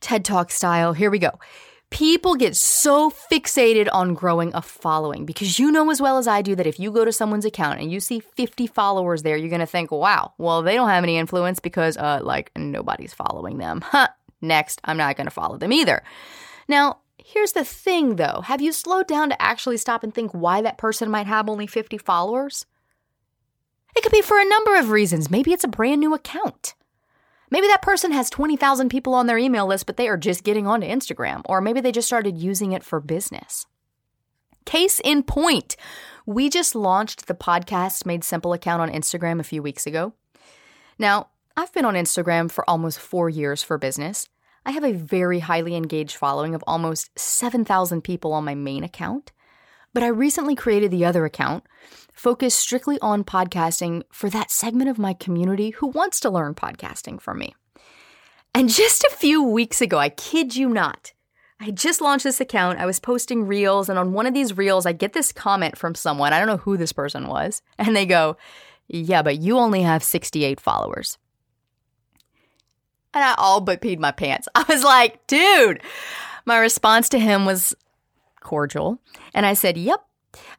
TED 0.00 0.24
Talk 0.24 0.50
style. 0.50 0.94
Here 0.94 1.10
we 1.10 1.18
go. 1.18 1.38
People 1.90 2.36
get 2.36 2.56
so 2.56 3.10
fixated 3.10 3.88
on 3.92 4.14
growing 4.14 4.52
a 4.54 4.62
following 4.62 5.26
because 5.26 5.58
you 5.58 5.72
know 5.72 5.90
as 5.90 6.00
well 6.00 6.18
as 6.18 6.28
I 6.28 6.40
do 6.40 6.54
that 6.54 6.66
if 6.66 6.78
you 6.78 6.92
go 6.92 7.04
to 7.04 7.12
someone's 7.12 7.44
account 7.44 7.80
and 7.80 7.90
you 7.90 7.98
see 7.98 8.20
50 8.20 8.68
followers 8.68 9.22
there, 9.22 9.36
you're 9.36 9.48
going 9.48 9.60
to 9.60 9.66
think, 9.66 9.90
wow, 9.90 10.32
well, 10.38 10.62
they 10.62 10.74
don't 10.76 10.88
have 10.88 11.02
any 11.02 11.18
influence 11.18 11.58
because, 11.58 11.96
uh, 11.96 12.20
like, 12.22 12.52
nobody's 12.56 13.12
following 13.12 13.58
them. 13.58 13.82
Huh, 13.90 14.08
next, 14.40 14.80
I'm 14.84 14.96
not 14.96 15.16
going 15.16 15.26
to 15.26 15.32
follow 15.32 15.58
them 15.58 15.72
either. 15.72 16.02
Now, 16.68 16.98
here's 17.18 17.52
the 17.52 17.64
thing 17.64 18.16
though 18.16 18.42
have 18.44 18.62
you 18.62 18.72
slowed 18.72 19.06
down 19.06 19.28
to 19.30 19.42
actually 19.42 19.76
stop 19.76 20.02
and 20.04 20.14
think 20.14 20.30
why 20.32 20.62
that 20.62 20.78
person 20.78 21.10
might 21.10 21.26
have 21.26 21.48
only 21.48 21.66
50 21.66 21.98
followers? 21.98 22.66
It 23.96 24.02
could 24.02 24.12
be 24.12 24.22
for 24.22 24.38
a 24.38 24.48
number 24.48 24.76
of 24.76 24.90
reasons. 24.90 25.30
Maybe 25.30 25.52
it's 25.52 25.64
a 25.64 25.68
brand 25.68 26.00
new 26.00 26.14
account. 26.14 26.74
Maybe 27.50 27.66
that 27.66 27.82
person 27.82 28.12
has 28.12 28.30
20,000 28.30 28.88
people 28.88 29.14
on 29.14 29.26
their 29.26 29.38
email 29.38 29.66
list, 29.66 29.86
but 29.86 29.96
they 29.96 30.08
are 30.08 30.16
just 30.16 30.44
getting 30.44 30.66
onto 30.66 30.86
Instagram, 30.86 31.42
or 31.46 31.60
maybe 31.60 31.80
they 31.80 31.92
just 31.92 32.06
started 32.06 32.38
using 32.38 32.72
it 32.72 32.84
for 32.84 33.00
business. 33.00 33.66
Case 34.64 35.00
in 35.02 35.22
point, 35.22 35.76
we 36.26 36.48
just 36.48 36.74
launched 36.74 37.26
the 37.26 37.34
podcast 37.34 38.06
Made 38.06 38.22
Simple 38.22 38.52
account 38.52 38.82
on 38.82 38.90
Instagram 38.90 39.40
a 39.40 39.44
few 39.44 39.62
weeks 39.62 39.86
ago. 39.86 40.12
Now, 40.98 41.28
I've 41.56 41.72
been 41.72 41.84
on 41.84 41.94
Instagram 41.94 42.50
for 42.50 42.68
almost 42.68 43.00
four 43.00 43.28
years 43.28 43.62
for 43.62 43.78
business. 43.78 44.28
I 44.64 44.70
have 44.72 44.84
a 44.84 44.92
very 44.92 45.40
highly 45.40 45.74
engaged 45.74 46.16
following 46.16 46.54
of 46.54 46.62
almost 46.66 47.18
7,000 47.18 48.02
people 48.02 48.32
on 48.32 48.44
my 48.44 48.54
main 48.54 48.84
account. 48.84 49.32
But 49.92 50.02
I 50.04 50.08
recently 50.08 50.54
created 50.54 50.90
the 50.90 51.04
other 51.04 51.24
account, 51.24 51.64
focused 52.20 52.58
strictly 52.58 52.98
on 53.00 53.24
podcasting 53.24 54.02
for 54.12 54.28
that 54.28 54.50
segment 54.50 54.90
of 54.90 54.98
my 54.98 55.14
community 55.14 55.70
who 55.70 55.86
wants 55.86 56.20
to 56.20 56.28
learn 56.28 56.54
podcasting 56.54 57.18
from 57.18 57.38
me. 57.38 57.54
And 58.54 58.68
just 58.82 59.04
a 59.04 59.16
few 59.16 59.42
weeks 59.42 59.80
ago, 59.80 59.96
I 59.96 60.10
kid 60.10 60.54
you 60.54 60.68
not, 60.68 61.14
I 61.62 61.70
just 61.70 62.02
launched 62.02 62.24
this 62.24 62.40
account. 62.40 62.78
I 62.78 62.86
was 62.86 63.00
posting 63.00 63.46
reels, 63.46 63.88
and 63.88 63.98
on 63.98 64.12
one 64.12 64.26
of 64.26 64.34
these 64.34 64.56
reels, 64.56 64.84
I 64.86 64.92
get 64.92 65.14
this 65.14 65.32
comment 65.32 65.76
from 65.76 65.94
someone. 65.94 66.32
I 66.32 66.38
don't 66.38 66.48
know 66.48 66.56
who 66.58 66.76
this 66.76 66.92
person 66.92 67.26
was. 67.26 67.62
And 67.78 67.96
they 67.96 68.04
go, 68.04 68.36
Yeah, 68.88 69.22
but 69.22 69.38
you 69.38 69.56
only 69.56 69.82
have 69.82 70.02
68 70.02 70.60
followers. 70.60 71.16
And 73.14 73.24
I 73.24 73.34
all 73.38 73.60
but 73.60 73.80
peed 73.80 73.98
my 73.98 74.12
pants. 74.12 74.46
I 74.54 74.64
was 74.68 74.84
like, 74.84 75.26
Dude, 75.26 75.82
my 76.44 76.58
response 76.58 77.08
to 77.10 77.18
him 77.18 77.46
was 77.46 77.74
cordial. 78.40 78.98
And 79.32 79.46
I 79.46 79.54
said, 79.54 79.78
Yep. 79.78 80.04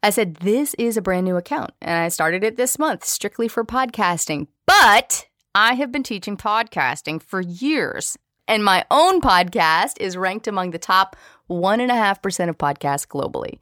I 0.04 0.10
said, 0.10 0.36
This 0.36 0.74
is 0.76 0.98
a 0.98 1.02
brand 1.02 1.26
new 1.26 1.38
account. 1.38 1.72
And 1.82 1.98
I 1.98 2.10
started 2.10 2.44
it 2.44 2.58
this 2.58 2.78
month 2.80 3.06
strictly 3.06 3.48
for 3.48 3.64
podcasting. 3.64 4.48
But 4.66 5.28
I 5.54 5.74
have 5.76 5.92
been 5.92 6.04
teaching 6.04 6.38
podcasting 6.38 7.22
for 7.22 7.42
years. 7.42 8.18
And 8.48 8.66
my 8.66 8.86
own 8.92 9.22
podcast 9.22 9.94
is 10.00 10.18
ranked 10.18 10.48
among 10.48 10.72
the 10.72 10.80
top 10.80 11.16
1.5% 11.50 12.50
of 12.50 12.58
podcasts 12.58 13.08
globally. 13.08 13.60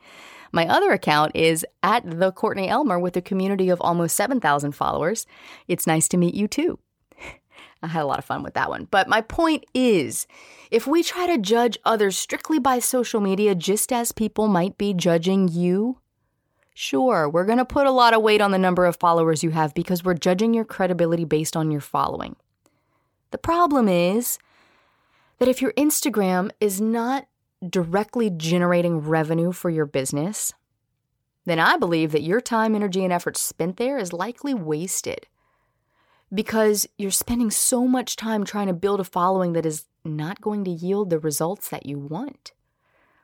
My 0.52 0.68
other 0.68 0.92
account 0.92 1.36
is 1.36 1.66
at 1.84 2.04
the 2.10 2.32
Courtney 2.32 2.70
Elmer 2.70 3.00
with 3.00 3.16
a 3.16 3.22
community 3.22 3.70
of 3.70 3.80
almost 3.82 4.16
7,000 4.16 4.72
followers. 4.72 5.28
It's 5.68 5.86
nice 5.86 6.08
to 6.10 6.18
meet 6.18 6.34
you 6.34 6.48
too. 6.48 6.80
I 7.82 7.88
had 7.88 8.04
a 8.04 8.06
lot 8.06 8.20
of 8.20 8.26
fun 8.26 8.44
with 8.44 8.56
that 8.56 8.70
one. 8.70 8.88
But 8.92 9.08
my 9.08 9.22
point 9.22 9.66
is 9.74 10.28
if 10.70 10.86
we 10.86 11.02
try 11.02 11.28
to 11.28 11.38
judge 11.38 11.78
others 11.86 12.18
strictly 12.18 12.60
by 12.60 12.80
social 12.80 13.22
media, 13.22 13.56
just 13.56 13.92
as 13.94 14.12
people 14.12 14.48
might 14.48 14.78
be 14.78 14.94
judging 14.94 15.48
you, 15.48 16.00
sure, 16.74 17.30
we're 17.30 17.46
going 17.46 17.58
to 17.58 17.66
put 17.66 17.88
a 17.88 17.92
lot 17.92 18.14
of 18.14 18.22
weight 18.22 18.42
on 18.42 18.52
the 18.52 18.58
number 18.58 18.86
of 18.86 18.98
followers 18.98 19.44
you 19.44 19.52
have 19.52 19.74
because 19.74 20.04
we're 20.04 20.14
judging 20.14 20.54
your 20.54 20.66
credibility 20.66 21.26
based 21.26 21.56
on 21.56 21.72
your 21.72 21.82
following. 21.82 22.36
The 23.32 23.38
problem 23.38 23.88
is 23.88 24.40
that 25.38 25.48
if 25.48 25.62
your 25.62 25.72
Instagram 25.74 26.52
is 26.60 26.82
not 26.82 27.28
directly 27.68 28.30
generating 28.30 29.00
revenue 29.00 29.52
for 29.52 29.70
your 29.70 29.86
business, 29.86 30.54
then 31.46 31.60
I 31.60 31.78
believe 31.78 32.12
that 32.12 32.24
your 32.24 32.42
time, 32.42 32.76
energy, 32.76 33.04
and 33.04 33.14
effort 33.14 33.38
spent 33.38 33.78
there 33.78 33.98
is 33.98 34.14
likely 34.14 34.54
wasted 34.54 35.28
because 36.34 36.88
you're 36.98 37.12
spending 37.12 37.52
so 37.52 37.88
much 37.88 38.16
time 38.16 38.44
trying 38.44 38.68
to 38.68 38.74
build 38.74 39.00
a 39.00 39.04
following 39.04 39.54
that 39.54 39.66
is 39.66 39.86
not 40.06 40.42
going 40.42 40.64
to 40.64 40.72
yield 40.72 41.10
the 41.10 41.20
results 41.20 41.70
that 41.70 41.86
you 41.86 41.98
want. 41.98 42.52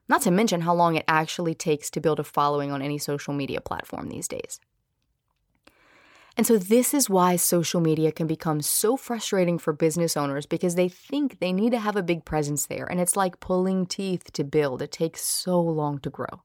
Not 0.08 0.22
to 0.24 0.32
mention 0.32 0.62
how 0.62 0.74
long 0.74 0.96
it 0.96 1.06
actually 1.08 1.56
takes 1.56 1.90
to 1.92 2.02
build 2.02 2.20
a 2.20 2.24
following 2.24 2.72
on 2.72 2.82
any 2.82 2.98
social 2.98 3.34
media 3.34 3.62
platform 3.62 4.10
these 4.10 4.28
days. 4.28 4.60
And 6.38 6.46
so, 6.46 6.58
this 6.58 6.94
is 6.94 7.10
why 7.10 7.38
social 7.38 7.80
media 7.80 8.12
can 8.12 8.28
become 8.28 8.62
so 8.62 8.98
frustrating 8.98 9.58
for 9.58 9.72
business 9.72 10.18
owners 10.18 10.46
because 10.46 10.76
they 10.76 10.90
think 10.90 11.40
they 11.40 11.54
need 11.54 11.72
to 11.72 11.80
have 11.80 11.96
a 11.96 12.04
big 12.04 12.26
presence 12.26 12.66
there. 12.66 12.86
And 12.86 13.00
it's 13.00 13.16
like 13.16 13.40
pulling 13.40 13.86
teeth 13.86 14.34
to 14.34 14.44
build, 14.44 14.82
it 14.82 14.92
takes 14.92 15.22
so 15.22 15.62
long 15.62 16.00
to 16.00 16.10
grow. 16.10 16.42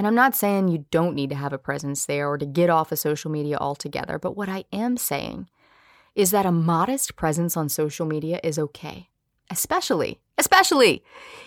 And 0.00 0.06
I'm 0.06 0.14
not 0.14 0.34
saying 0.34 0.68
you 0.68 0.86
don't 0.90 1.14
need 1.14 1.28
to 1.28 1.36
have 1.36 1.52
a 1.52 1.58
presence 1.58 2.06
there 2.06 2.26
or 2.26 2.38
to 2.38 2.46
get 2.46 2.70
off 2.70 2.90
of 2.90 2.98
social 2.98 3.30
media 3.30 3.58
altogether, 3.58 4.18
but 4.18 4.34
what 4.34 4.48
I 4.48 4.64
am 4.72 4.96
saying 4.96 5.50
is 6.14 6.30
that 6.30 6.46
a 6.46 6.50
modest 6.50 7.16
presence 7.16 7.54
on 7.54 7.68
social 7.68 8.06
media 8.06 8.40
is 8.42 8.58
okay 8.58 9.10
especially 9.50 10.18
especially 10.38 11.02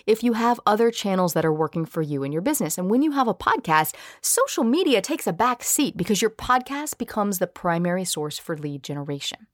if 0.06 0.22
you 0.22 0.34
have 0.34 0.60
other 0.66 0.90
channels 0.92 1.32
that 1.32 1.44
are 1.44 1.52
working 1.52 1.84
for 1.84 2.00
you 2.00 2.22
in 2.22 2.30
your 2.30 2.42
business. 2.42 2.78
And 2.78 2.88
when 2.88 3.02
you 3.02 3.10
have 3.10 3.26
a 3.26 3.34
podcast, 3.34 3.96
social 4.20 4.62
media 4.62 5.00
takes 5.00 5.26
a 5.26 5.32
back 5.32 5.64
seat 5.64 5.96
because 5.96 6.22
your 6.22 6.30
podcast 6.30 6.96
becomes 6.96 7.40
the 7.40 7.48
primary 7.48 8.04
source 8.04 8.38
for 8.38 8.56
lead 8.56 8.84
generation. 8.84 9.48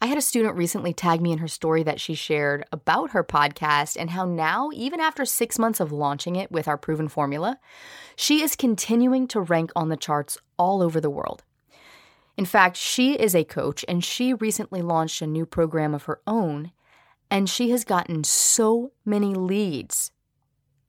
I 0.00 0.06
had 0.06 0.18
a 0.18 0.22
student 0.22 0.56
recently 0.56 0.92
tag 0.92 1.20
me 1.20 1.32
in 1.32 1.38
her 1.38 1.48
story 1.48 1.82
that 1.82 2.00
she 2.00 2.14
shared 2.14 2.64
about 2.72 3.10
her 3.10 3.22
podcast 3.22 3.96
and 3.98 4.10
how 4.10 4.24
now, 4.24 4.70
even 4.74 5.00
after 5.00 5.24
six 5.24 5.58
months 5.58 5.80
of 5.80 5.92
launching 5.92 6.36
it 6.36 6.50
with 6.50 6.66
our 6.66 6.78
proven 6.78 7.08
formula, 7.08 7.58
she 8.16 8.42
is 8.42 8.56
continuing 8.56 9.28
to 9.28 9.40
rank 9.40 9.70
on 9.76 9.88
the 9.88 9.96
charts 9.96 10.38
all 10.58 10.82
over 10.82 11.00
the 11.00 11.10
world. 11.10 11.44
In 12.36 12.44
fact, 12.44 12.76
she 12.76 13.14
is 13.14 13.34
a 13.34 13.44
coach 13.44 13.84
and 13.86 14.04
she 14.04 14.34
recently 14.34 14.82
launched 14.82 15.22
a 15.22 15.26
new 15.26 15.46
program 15.46 15.94
of 15.94 16.04
her 16.04 16.20
own 16.26 16.72
and 17.30 17.48
she 17.48 17.70
has 17.70 17.84
gotten 17.84 18.24
so 18.24 18.92
many 19.04 19.34
leads 19.34 20.10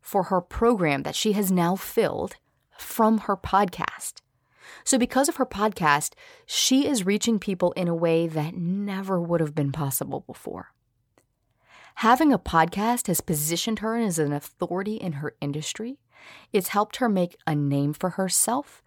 for 0.01 0.24
her 0.24 0.42
program 0.42 1.03
that 1.03 1.15
she 1.15 1.32
has 1.32 1.51
now 1.51 1.75
filled 1.75 2.36
from 2.77 3.20
her 3.20 3.38
podcast. 3.38 4.23
So, 4.84 4.98
because 4.98 5.30
of 5.30 5.38
her 5.38 5.46
podcast, 5.46 6.13
she 6.46 6.88
is 6.88 7.06
reaching 7.06 7.40
people 7.40 7.72
in 7.74 7.88
a 7.88 7.96
way 7.96 8.28
that 8.28 8.56
never 8.56 9.20
would 9.20 9.40
have 9.40 9.56
been 9.56 9.72
possible 9.72 10.22
before. 10.22 10.74
Having 11.96 12.34
a 12.34 12.40
podcast 12.40 13.08
has 13.08 13.22
positioned 13.22 13.80
her 13.80 13.98
as 13.98 14.20
an 14.20 14.34
authority 14.34 14.96
in 14.96 15.13
her 15.13 15.36
industry. 15.40 16.00
It's 16.52 16.70
helped 16.70 16.98
her 16.98 17.10
make 17.10 17.38
a 17.46 17.56
name 17.56 17.94
for 17.94 18.12
herself. 18.12 18.82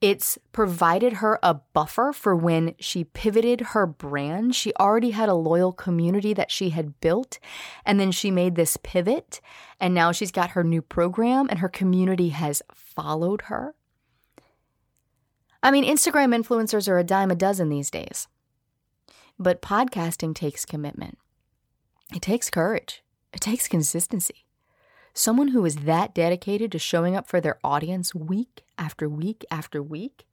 It's 0.00 0.38
provided 0.52 1.14
her 1.14 1.38
a 1.42 1.54
buffer 1.54 2.12
for 2.12 2.36
when 2.36 2.74
she 2.78 3.04
pivoted 3.04 3.60
her 3.72 3.86
brand. 3.86 4.54
She 4.54 4.74
already 4.74 5.12
had 5.12 5.30
a 5.30 5.34
loyal 5.34 5.72
community 5.72 6.34
that 6.34 6.50
she 6.50 6.70
had 6.70 7.00
built, 7.00 7.38
and 7.84 7.98
then 7.98 8.12
she 8.12 8.30
made 8.30 8.56
this 8.56 8.76
pivot, 8.76 9.40
and 9.80 9.94
now 9.94 10.12
she's 10.12 10.30
got 10.30 10.50
her 10.50 10.62
new 10.62 10.82
program, 10.82 11.46
and 11.48 11.60
her 11.60 11.68
community 11.68 12.28
has 12.28 12.62
followed 12.74 13.42
her. 13.42 13.74
I 15.66 15.72
mean, 15.72 15.82
Instagram 15.82 16.32
influencers 16.32 16.88
are 16.88 16.96
a 16.96 17.02
dime 17.02 17.32
a 17.32 17.34
dozen 17.34 17.70
these 17.70 17.90
days. 17.90 18.28
But 19.36 19.60
podcasting 19.60 20.32
takes 20.32 20.64
commitment, 20.64 21.18
it 22.14 22.22
takes 22.22 22.50
courage, 22.50 23.02
it 23.32 23.40
takes 23.40 23.66
consistency. 23.66 24.46
Someone 25.12 25.48
who 25.48 25.64
is 25.64 25.78
that 25.78 26.14
dedicated 26.14 26.70
to 26.70 26.78
showing 26.78 27.16
up 27.16 27.26
for 27.26 27.40
their 27.40 27.58
audience 27.64 28.14
week 28.14 28.62
after 28.78 29.08
week 29.08 29.44
after 29.50 29.82
week 29.82 30.24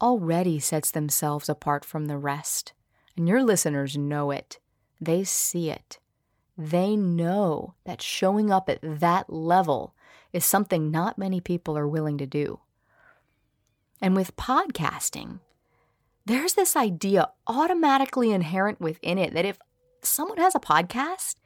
already 0.00 0.60
sets 0.60 0.92
themselves 0.92 1.48
apart 1.48 1.84
from 1.84 2.04
the 2.04 2.16
rest. 2.16 2.72
And 3.16 3.26
your 3.26 3.42
listeners 3.42 3.98
know 3.98 4.30
it. 4.30 4.60
They 5.00 5.24
see 5.24 5.70
it. 5.70 5.98
They 6.56 6.94
know 6.94 7.74
that 7.84 8.00
showing 8.00 8.52
up 8.52 8.68
at 8.68 8.78
that 8.82 9.28
level 9.28 9.96
is 10.32 10.44
something 10.44 10.92
not 10.92 11.18
many 11.18 11.40
people 11.40 11.76
are 11.76 11.88
willing 11.88 12.18
to 12.18 12.26
do. 12.26 12.60
And 14.00 14.14
with 14.14 14.36
podcasting, 14.36 15.40
there's 16.24 16.54
this 16.54 16.76
idea 16.76 17.30
automatically 17.46 18.30
inherent 18.30 18.80
within 18.80 19.18
it 19.18 19.34
that 19.34 19.44
if 19.44 19.58
someone 20.02 20.38
has 20.38 20.54
a 20.54 20.60
podcast, 20.60 21.36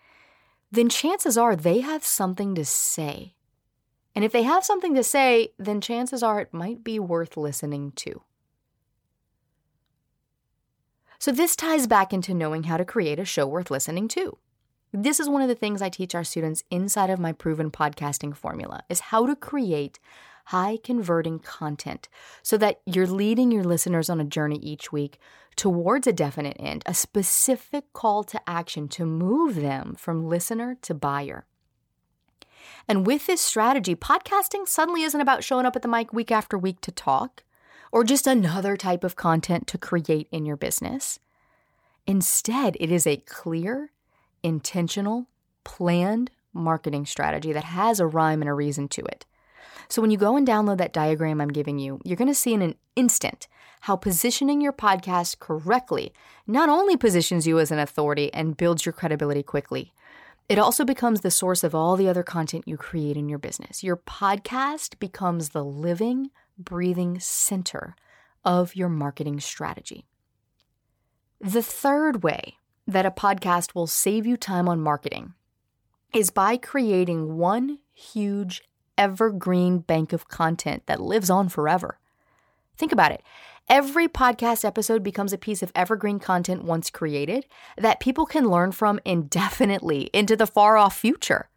then 0.71 0.89
chances 0.89 1.39
are 1.39 1.55
they 1.55 1.81
have 1.81 2.05
something 2.05 2.55
to 2.55 2.65
say. 2.65 3.35
And 4.15 4.25
if 4.25 4.33
they 4.33 4.43
have 4.43 4.65
something 4.65 4.95
to 4.95 5.03
say, 5.03 5.53
then 5.59 5.81
chances 5.81 6.23
are 6.23 6.41
it 6.41 6.53
might 6.53 6.85
be 6.85 6.99
worth 6.99 7.37
listening 7.37 7.93
to. 7.93 8.23
So, 11.19 11.31
this 11.31 11.55
ties 11.55 11.87
back 11.87 12.13
into 12.13 12.35
knowing 12.35 12.65
how 12.65 12.77
to 12.77 12.85
create 12.85 13.21
a 13.21 13.25
show 13.25 13.47
worth 13.47 13.71
listening 13.71 14.09
to. 14.09 14.39
This 14.93 15.21
is 15.21 15.29
one 15.29 15.41
of 15.41 15.49
the 15.49 15.55
things 15.55 15.81
I 15.81 15.89
teach 15.89 16.15
our 16.15 16.25
students 16.25 16.65
inside 16.71 17.11
of 17.11 17.19
my 17.19 17.33
proven 17.33 17.71
podcasting 17.71 18.37
formula 18.37 18.83
is 18.91 19.01
how 19.01 19.27
to 19.27 19.37
create 19.37 19.99
high 20.47 20.79
converting 20.83 21.39
content 21.39 22.09
so 22.43 22.57
that 22.59 22.81
you're 22.87 23.07
leading 23.07 23.51
your 23.51 23.65
listeners 23.65 24.11
on 24.11 24.21
a 24.21 24.25
journey 24.25 24.59
each 24.59 24.93
week 24.93 25.19
towards 25.57 26.07
a 26.07 26.13
definite 26.13 26.57
end, 26.59 26.83
a 26.87 26.95
specific 26.95 27.93
call 27.93 28.25
to 28.25 28.41
action 28.49 28.89
to 28.89 29.05
move 29.05 29.57
them 29.57 29.95
from 29.99 30.29
listener 30.29 30.77
to 30.83 30.95
buyer. 30.95 31.47
And 32.89 33.07
with 33.07 33.27
this 33.27 33.41
strategy, 33.41 33.95
podcasting 33.95 34.67
suddenly 34.67 35.03
isn't 35.03 35.21
about 35.21 35.45
showing 35.45 35.67
up 35.67 35.77
at 35.77 35.83
the 35.83 35.89
mic 35.89 36.13
week 36.13 36.31
after 36.31 36.57
week 36.59 36.81
to 36.83 36.93
talk 36.93 37.45
or 37.91 38.05
just 38.05 38.27
another 38.27 38.77
type 38.77 39.05
of 39.05 39.17
content 39.17 39.67
to 39.69 39.79
create 39.79 40.29
in 40.33 40.47
your 40.47 40.57
business. 40.57 41.19
Instead, 42.07 42.77
it 42.81 42.91
is 42.91 43.07
a 43.07 43.19
clear, 43.19 43.93
intentional, 44.43 45.29
planned 45.65 46.31
marketing 46.53 47.07
strategy 47.07 47.53
that 47.53 47.65
has 47.65 48.01
a 48.01 48.07
rhyme 48.07 48.43
and 48.43 48.49
a 48.49 48.55
reason 48.55 48.89
to 48.89 49.03
it. 49.03 49.27
So 49.93 50.01
when 50.01 50.11
you 50.11 50.17
go 50.17 50.39
and 50.39 50.49
download 50.49 50.79
that 50.79 50.95
diagram 50.95 51.39
I'm 51.39 51.51
giving 51.53 51.79
you, 51.79 52.01
you're 52.03 52.17
going 52.17 52.27
to 52.27 52.35
see 52.35 52.55
in 52.55 52.63
an 52.63 52.77
instant 52.97 53.47
how 53.83 53.95
positioning 53.95 54.63
your 54.63 54.73
podcast 54.73 55.39
correctly 55.39 56.15
not 56.47 56.71
only 56.71 56.97
positions 56.97 57.47
you 57.47 57.59
as 57.59 57.71
an 57.71 57.79
authority 57.79 58.33
and 58.33 58.57
builds 58.57 58.87
your 58.87 58.95
credibility 58.95 59.43
quickly, 59.43 59.93
it 60.49 60.59
also 60.59 60.87
becomes 60.87 61.21
the 61.21 61.31
source 61.31 61.63
of 61.63 61.75
all 61.75 61.97
the 61.97 62.09
other 62.09 62.23
content 62.23 62.67
you 62.67 62.79
create 62.79 63.19
in 63.19 63.29
your 63.29 63.39
business. 63.39 63.85
Your 63.85 63.99
podcast 63.99 64.99
becomes 64.99 65.51
the 65.51 65.63
living, 65.63 66.31
breathing 66.57 67.21
center 67.21 67.95
of 68.47 68.75
your 68.75 68.89
marketing 68.89 69.41
strategy. 69.41 70.07
The 71.39 71.63
third 71.63 72.23
way 72.23 72.57
that 72.87 73.05
a 73.05 73.11
podcast 73.11 73.75
will 73.75 73.87
save 73.87 74.25
you 74.25 74.39
time 74.39 74.71
on 74.71 74.81
marketing 74.81 75.35
is 76.15 76.31
by 76.31 76.57
creating 76.57 77.37
one 77.37 77.81
huge 77.93 78.63
evergreen 78.99 79.79
bank 79.79 80.13
of 80.13 80.29
content 80.29 80.85
that 80.87 81.01
lives 81.01 81.31
on 81.31 81.49
forever. 81.49 81.99
Think 82.77 82.93
about 82.93 83.13
it. 83.13 83.23
Every 83.69 84.09
podcast 84.09 84.65
episode 84.65 85.03
becomes 85.03 85.33
a 85.33 85.39
piece 85.39 85.63
of 85.63 85.73
evergreen 85.75 86.19
content 86.19 86.65
once 86.65 86.91
created 86.91 87.47
that 87.77 88.01
people 88.01 88.27
can 88.27 88.49
learn 88.49 88.73
from 88.73 89.01
indefinitely 89.05 90.11
into 90.13 90.37
the 90.37 90.47
far 90.47 90.77
off 90.77 90.97
future. 90.97 91.49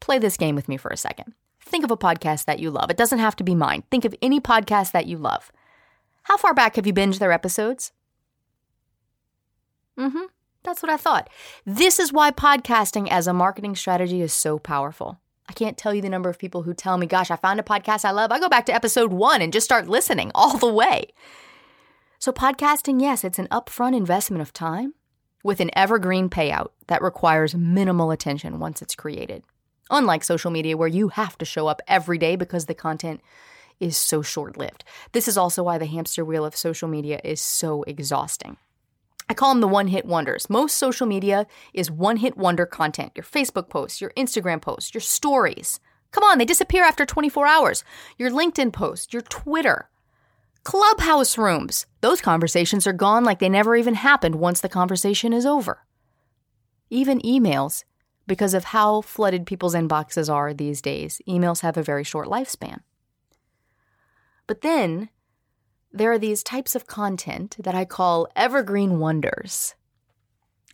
Play 0.00 0.18
this 0.18 0.36
game 0.36 0.56
with 0.56 0.68
me 0.68 0.76
for 0.76 0.90
a 0.90 0.96
second. 0.96 1.34
Think 1.60 1.84
of 1.84 1.90
a 1.90 1.96
podcast 1.96 2.46
that 2.46 2.58
you 2.58 2.70
love. 2.70 2.90
It 2.90 2.96
doesn't 2.96 3.18
have 3.18 3.36
to 3.36 3.44
be 3.44 3.54
mine. 3.54 3.84
Think 3.90 4.04
of 4.04 4.14
any 4.20 4.40
podcast 4.40 4.92
that 4.92 5.06
you 5.06 5.16
love. 5.16 5.52
How 6.24 6.36
far 6.36 6.54
back 6.54 6.76
have 6.76 6.86
you 6.86 6.92
binged 6.92 7.18
their 7.18 7.32
episodes? 7.32 7.92
Mm 9.98 10.12
hmm. 10.12 10.24
That's 10.64 10.82
what 10.82 10.90
I 10.90 10.96
thought. 10.96 11.28
This 11.66 11.98
is 11.98 12.12
why 12.12 12.30
podcasting 12.30 13.08
as 13.10 13.26
a 13.26 13.32
marketing 13.32 13.74
strategy 13.74 14.22
is 14.22 14.32
so 14.32 14.58
powerful. 14.58 15.18
I 15.48 15.52
can't 15.52 15.76
tell 15.76 15.94
you 15.94 16.02
the 16.02 16.08
number 16.08 16.30
of 16.30 16.38
people 16.38 16.62
who 16.62 16.74
tell 16.74 16.96
me, 16.96 17.06
gosh, 17.06 17.30
I 17.30 17.36
found 17.36 17.60
a 17.60 17.64
podcast 17.64 18.04
I 18.04 18.10
love. 18.10 18.30
I 18.32 18.38
go 18.38 18.48
back 18.48 18.66
to 18.66 18.74
episode 18.74 19.12
one 19.12 19.42
and 19.42 19.52
just 19.52 19.64
start 19.64 19.88
listening 19.88 20.30
all 20.34 20.56
the 20.56 20.72
way. 20.72 21.08
So, 22.18 22.32
podcasting, 22.32 23.00
yes, 23.00 23.24
it's 23.24 23.38
an 23.38 23.48
upfront 23.48 23.96
investment 23.96 24.42
of 24.42 24.52
time 24.52 24.94
with 25.42 25.58
an 25.58 25.70
evergreen 25.74 26.28
payout 26.28 26.68
that 26.86 27.02
requires 27.02 27.54
minimal 27.54 28.12
attention 28.12 28.60
once 28.60 28.80
it's 28.80 28.94
created. 28.94 29.42
Unlike 29.90 30.24
social 30.24 30.50
media, 30.50 30.76
where 30.76 30.88
you 30.88 31.08
have 31.08 31.36
to 31.38 31.44
show 31.44 31.66
up 31.66 31.82
every 31.88 32.18
day 32.18 32.36
because 32.36 32.66
the 32.66 32.74
content 32.74 33.20
is 33.80 33.96
so 33.96 34.22
short 34.22 34.56
lived. 34.56 34.84
This 35.10 35.26
is 35.26 35.36
also 35.36 35.64
why 35.64 35.78
the 35.78 35.86
hamster 35.86 36.24
wheel 36.24 36.44
of 36.44 36.56
social 36.56 36.88
media 36.88 37.20
is 37.24 37.40
so 37.40 37.82
exhausting. 37.82 38.56
I 39.32 39.34
call 39.34 39.48
them 39.48 39.62
the 39.62 39.66
one 39.66 39.86
hit 39.86 40.04
wonders. 40.04 40.50
Most 40.50 40.76
social 40.76 41.06
media 41.06 41.46
is 41.72 41.90
one 41.90 42.18
hit 42.18 42.36
wonder 42.36 42.66
content 42.66 43.12
your 43.14 43.24
Facebook 43.24 43.70
posts, 43.70 43.98
your 43.98 44.12
Instagram 44.14 44.60
posts, 44.60 44.92
your 44.92 45.00
stories. 45.00 45.80
Come 46.10 46.22
on, 46.22 46.36
they 46.36 46.44
disappear 46.44 46.84
after 46.84 47.06
24 47.06 47.46
hours. 47.46 47.82
Your 48.18 48.30
LinkedIn 48.30 48.74
post, 48.74 49.14
your 49.14 49.22
Twitter, 49.22 49.88
clubhouse 50.64 51.38
rooms. 51.38 51.86
Those 52.02 52.20
conversations 52.20 52.86
are 52.86 52.92
gone 52.92 53.24
like 53.24 53.38
they 53.38 53.48
never 53.48 53.74
even 53.74 53.94
happened 53.94 54.34
once 54.34 54.60
the 54.60 54.68
conversation 54.68 55.32
is 55.32 55.46
over. 55.46 55.86
Even 56.90 57.18
emails, 57.22 57.84
because 58.26 58.52
of 58.52 58.64
how 58.64 59.00
flooded 59.00 59.46
people's 59.46 59.74
inboxes 59.74 60.30
are 60.30 60.52
these 60.52 60.82
days, 60.82 61.22
emails 61.26 61.62
have 61.62 61.78
a 61.78 61.82
very 61.82 62.04
short 62.04 62.28
lifespan. 62.28 62.80
But 64.46 64.60
then 64.60 65.08
there 65.92 66.12
are 66.12 66.18
these 66.18 66.42
types 66.42 66.74
of 66.74 66.86
content 66.86 67.56
that 67.58 67.74
I 67.74 67.84
call 67.84 68.28
evergreen 68.34 68.98
wonders. 68.98 69.74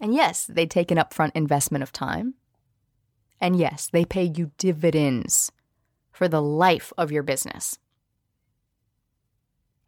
And 0.00 0.14
yes, 0.14 0.46
they 0.46 0.66
take 0.66 0.90
an 0.90 0.98
upfront 0.98 1.32
investment 1.34 1.82
of 1.82 1.92
time. 1.92 2.34
And 3.40 3.56
yes, 3.56 3.88
they 3.92 4.04
pay 4.04 4.24
you 4.24 4.52
dividends 4.58 5.50
for 6.12 6.28
the 6.28 6.42
life 6.42 6.92
of 6.96 7.12
your 7.12 7.22
business. 7.22 7.78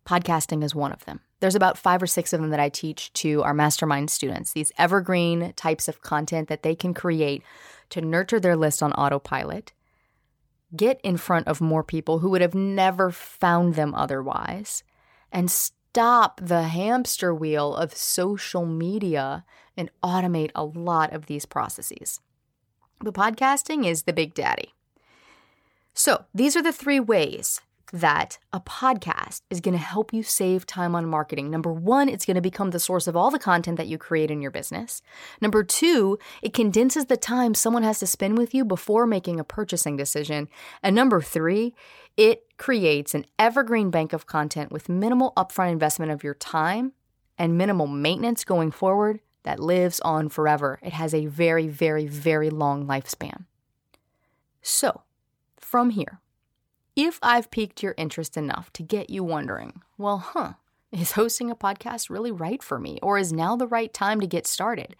Podcasting 0.06 0.64
is 0.64 0.74
one 0.74 0.92
of 0.92 1.04
them. 1.04 1.20
There's 1.40 1.54
about 1.54 1.78
five 1.78 2.02
or 2.02 2.06
six 2.06 2.32
of 2.32 2.40
them 2.40 2.50
that 2.50 2.60
I 2.60 2.68
teach 2.68 3.12
to 3.14 3.42
our 3.42 3.54
mastermind 3.54 4.10
students, 4.10 4.52
these 4.52 4.72
evergreen 4.76 5.52
types 5.54 5.88
of 5.88 6.02
content 6.02 6.48
that 6.48 6.62
they 6.62 6.74
can 6.74 6.94
create 6.94 7.42
to 7.90 8.00
nurture 8.00 8.40
their 8.40 8.56
list 8.56 8.82
on 8.82 8.92
autopilot, 8.92 9.72
get 10.74 11.00
in 11.02 11.16
front 11.16 11.46
of 11.48 11.60
more 11.60 11.82
people 11.82 12.18
who 12.18 12.30
would 12.30 12.42
have 12.42 12.54
never 12.54 13.10
found 13.10 13.74
them 13.74 13.94
otherwise, 13.94 14.82
and 15.32 15.50
stop 15.50 16.40
the 16.42 16.64
hamster 16.64 17.34
wheel 17.34 17.74
of 17.74 17.96
social 17.96 18.66
media 18.66 19.44
and 19.76 19.90
automate 20.02 20.50
a 20.54 20.64
lot 20.64 21.12
of 21.12 21.26
these 21.26 21.46
processes. 21.46 22.20
But 23.00 23.14
podcasting 23.14 23.86
is 23.86 24.02
the 24.02 24.12
big 24.12 24.34
daddy. 24.34 24.74
So, 25.94 26.24
these 26.34 26.56
are 26.56 26.62
the 26.62 26.72
three 26.72 27.00
ways 27.00 27.60
that 27.92 28.38
a 28.52 28.60
podcast 28.60 29.42
is 29.50 29.60
going 29.60 29.74
to 29.74 29.78
help 29.78 30.12
you 30.12 30.22
save 30.22 30.66
time 30.66 30.94
on 30.94 31.06
marketing. 31.06 31.50
Number 31.50 31.72
one, 31.72 32.08
it's 32.08 32.24
going 32.24 32.36
to 32.36 32.40
become 32.40 32.70
the 32.70 32.78
source 32.78 33.06
of 33.06 33.16
all 33.16 33.30
the 33.30 33.38
content 33.38 33.76
that 33.76 33.88
you 33.88 33.98
create 33.98 34.30
in 34.30 34.40
your 34.40 34.50
business. 34.50 35.02
Number 35.40 35.62
two, 35.64 36.18
it 36.42 36.52
condenses 36.52 37.06
the 37.06 37.16
time 37.16 37.54
someone 37.54 37.82
has 37.82 37.98
to 38.00 38.06
spend 38.06 38.38
with 38.38 38.54
you 38.54 38.64
before 38.64 39.06
making 39.06 39.40
a 39.40 39.44
purchasing 39.44 39.96
decision. 39.96 40.48
And 40.82 40.94
number 40.94 41.20
three, 41.20 41.74
it 42.16 42.44
creates 42.56 43.14
an 43.14 43.26
evergreen 43.38 43.90
bank 43.90 44.12
of 44.12 44.26
content 44.26 44.70
with 44.70 44.88
minimal 44.88 45.32
upfront 45.36 45.72
investment 45.72 46.12
of 46.12 46.22
your 46.22 46.34
time 46.34 46.92
and 47.38 47.56
minimal 47.56 47.86
maintenance 47.86 48.44
going 48.44 48.70
forward 48.70 49.20
that 49.42 49.58
lives 49.58 50.00
on 50.00 50.28
forever. 50.28 50.78
It 50.82 50.92
has 50.92 51.14
a 51.14 51.26
very, 51.26 51.66
very, 51.66 52.06
very 52.06 52.50
long 52.50 52.86
lifespan. 52.86 53.44
So, 54.62 55.02
from 55.56 55.90
here, 55.90 56.20
if 57.02 57.18
I've 57.22 57.50
piqued 57.50 57.82
your 57.82 57.94
interest 57.96 58.36
enough 58.36 58.72
to 58.74 58.82
get 58.82 59.10
you 59.10 59.24
wondering, 59.24 59.82
well, 59.96 60.18
huh, 60.18 60.52
is 60.92 61.12
hosting 61.12 61.50
a 61.50 61.56
podcast 61.56 62.10
really 62.10 62.32
right 62.32 62.62
for 62.62 62.78
me? 62.78 62.98
Or 63.02 63.16
is 63.18 63.32
now 63.32 63.56
the 63.56 63.66
right 63.66 63.92
time 63.92 64.20
to 64.20 64.26
get 64.26 64.46
started? 64.46 64.96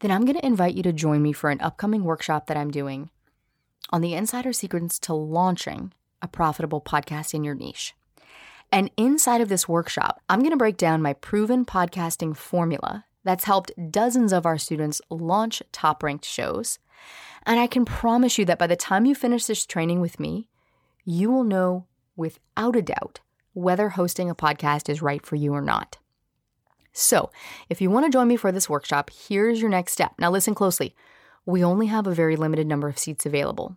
Then 0.00 0.10
I'm 0.10 0.24
going 0.24 0.38
to 0.38 0.46
invite 0.46 0.74
you 0.74 0.82
to 0.84 0.92
join 0.92 1.22
me 1.22 1.32
for 1.32 1.50
an 1.50 1.60
upcoming 1.60 2.04
workshop 2.04 2.46
that 2.46 2.56
I'm 2.56 2.70
doing 2.70 3.10
on 3.90 4.00
the 4.00 4.14
insider 4.14 4.52
secrets 4.52 4.98
to 5.00 5.14
launching 5.14 5.92
a 6.22 6.28
profitable 6.28 6.80
podcast 6.80 7.34
in 7.34 7.44
your 7.44 7.54
niche. 7.54 7.94
And 8.72 8.90
inside 8.96 9.40
of 9.40 9.48
this 9.48 9.68
workshop, 9.68 10.20
I'm 10.28 10.40
going 10.40 10.52
to 10.52 10.56
break 10.56 10.76
down 10.76 11.02
my 11.02 11.12
proven 11.12 11.64
podcasting 11.64 12.36
formula 12.36 13.04
that's 13.24 13.44
helped 13.44 13.72
dozens 13.90 14.32
of 14.32 14.46
our 14.46 14.58
students 14.58 15.00
launch 15.10 15.62
top 15.72 16.02
ranked 16.02 16.24
shows. 16.24 16.78
And 17.44 17.58
I 17.58 17.66
can 17.66 17.84
promise 17.84 18.38
you 18.38 18.44
that 18.46 18.58
by 18.58 18.66
the 18.66 18.76
time 18.76 19.06
you 19.06 19.14
finish 19.14 19.46
this 19.46 19.66
training 19.66 20.00
with 20.00 20.20
me, 20.20 20.48
you 21.04 21.30
will 21.30 21.44
know 21.44 21.86
without 22.16 22.76
a 22.76 22.82
doubt 22.82 23.20
whether 23.52 23.90
hosting 23.90 24.30
a 24.30 24.34
podcast 24.34 24.88
is 24.88 25.02
right 25.02 25.24
for 25.24 25.36
you 25.36 25.52
or 25.52 25.60
not. 25.60 25.98
So, 26.92 27.30
if 27.68 27.80
you 27.80 27.90
want 27.90 28.06
to 28.06 28.10
join 28.10 28.28
me 28.28 28.36
for 28.36 28.52
this 28.52 28.68
workshop, 28.68 29.10
here's 29.10 29.60
your 29.60 29.70
next 29.70 29.92
step. 29.92 30.12
Now, 30.18 30.30
listen 30.30 30.54
closely. 30.54 30.94
We 31.46 31.64
only 31.64 31.86
have 31.86 32.06
a 32.06 32.14
very 32.14 32.36
limited 32.36 32.66
number 32.66 32.88
of 32.88 32.98
seats 32.98 33.26
available. 33.26 33.76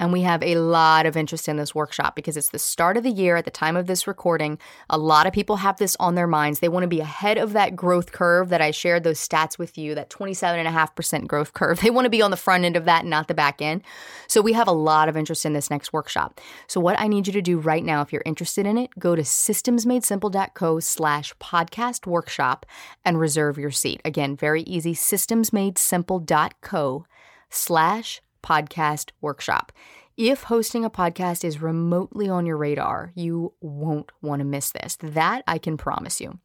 And 0.00 0.12
we 0.12 0.22
have 0.22 0.42
a 0.42 0.56
lot 0.56 1.06
of 1.06 1.16
interest 1.16 1.48
in 1.48 1.56
this 1.56 1.74
workshop 1.74 2.16
because 2.16 2.36
it's 2.36 2.48
the 2.48 2.58
start 2.58 2.96
of 2.96 3.04
the 3.04 3.10
year 3.10 3.36
at 3.36 3.44
the 3.44 3.50
time 3.50 3.76
of 3.76 3.86
this 3.86 4.08
recording. 4.08 4.58
A 4.90 4.98
lot 4.98 5.26
of 5.26 5.32
people 5.32 5.56
have 5.56 5.76
this 5.76 5.96
on 6.00 6.16
their 6.16 6.26
minds. 6.26 6.58
They 6.58 6.68
want 6.68 6.82
to 6.82 6.88
be 6.88 6.98
ahead 7.00 7.38
of 7.38 7.52
that 7.52 7.76
growth 7.76 8.10
curve 8.10 8.48
that 8.48 8.60
I 8.60 8.72
shared 8.72 9.04
those 9.04 9.20
stats 9.20 9.56
with 9.56 9.78
you, 9.78 9.94
that 9.94 10.10
27.5% 10.10 11.28
growth 11.28 11.52
curve. 11.52 11.78
They 11.84 11.90
want 11.90 12.06
to 12.06 12.10
be 12.10 12.22
on 12.22 12.30
the 12.30 12.36
front 12.36 12.64
end 12.64 12.76
of 12.76 12.86
that, 12.86 13.04
not 13.04 13.28
the 13.28 13.34
back 13.34 13.60
end. 13.60 13.82
So 14.26 14.40
we 14.40 14.54
have 14.54 14.68
a 14.68 14.72
lot 14.72 15.10
of 15.10 15.18
interest 15.18 15.44
in 15.44 15.52
this 15.52 15.68
next 15.70 15.92
workshop. 15.92 16.40
So 16.66 16.80
what 16.80 16.98
I 16.98 17.08
need 17.08 17.26
you 17.26 17.32
to 17.34 17.42
do 17.42 17.58
right 17.58 17.84
now, 17.84 18.00
if 18.00 18.10
you're 18.10 18.22
interested 18.24 18.66
in 18.66 18.78
it, 18.78 18.88
go 18.98 19.14
to 19.14 19.20
systemsmadesimple.co 19.22 20.80
slash 20.80 21.34
podcast 21.34 22.06
workshop 22.06 22.64
and 23.04 23.20
reserve 23.20 23.58
your 23.58 23.70
seat. 23.70 24.00
Again, 24.04 24.34
very 24.34 24.62
easy, 24.62 24.94
systemsmadesimple.co 24.94 27.06
slash 27.50 28.22
podcast 28.44 29.10
workshop. 29.20 29.72
If 30.16 30.44
hosting 30.44 30.84
a 30.84 30.90
podcast 30.90 31.44
is 31.44 31.62
remotely 31.62 32.28
on 32.28 32.46
your 32.46 32.56
radar, 32.56 33.10
you 33.16 33.54
won't 33.60 34.12
want 34.22 34.40
to 34.40 34.44
miss 34.44 34.70
this. 34.70 34.96
That 35.00 35.42
I 35.48 35.58
can 35.58 35.76
promise 35.76 36.20
you. 36.20 36.38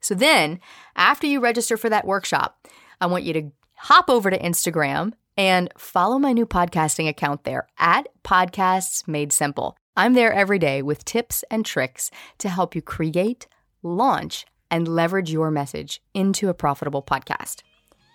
So 0.00 0.14
then, 0.14 0.60
after 0.94 1.26
you 1.26 1.40
register 1.40 1.76
for 1.76 1.88
that 1.88 2.06
workshop, 2.06 2.68
I 3.00 3.06
want 3.06 3.24
you 3.24 3.32
to 3.32 3.50
hop 3.74 4.08
over 4.08 4.30
to 4.30 4.38
Instagram 4.38 5.14
and 5.36 5.72
follow 5.76 6.18
my 6.18 6.32
new 6.32 6.46
podcasting 6.46 7.08
account 7.08 7.44
there 7.44 7.66
at 7.78 8.06
Podcasts 8.22 9.08
Made 9.08 9.32
Simple. 9.32 9.76
I'm 9.96 10.14
there 10.14 10.32
every 10.32 10.58
day 10.58 10.82
with 10.82 11.04
tips 11.04 11.42
and 11.50 11.64
tricks 11.64 12.10
to 12.38 12.48
help 12.48 12.74
you 12.74 12.82
create, 12.82 13.48
launch, 13.82 14.46
and 14.70 14.86
leverage 14.86 15.32
your 15.32 15.50
message 15.50 16.02
into 16.14 16.48
a 16.48 16.54
profitable 16.54 17.02
podcast. 17.02 17.62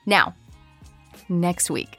Now, 0.06 0.36
next 1.28 1.70
week, 1.70 1.98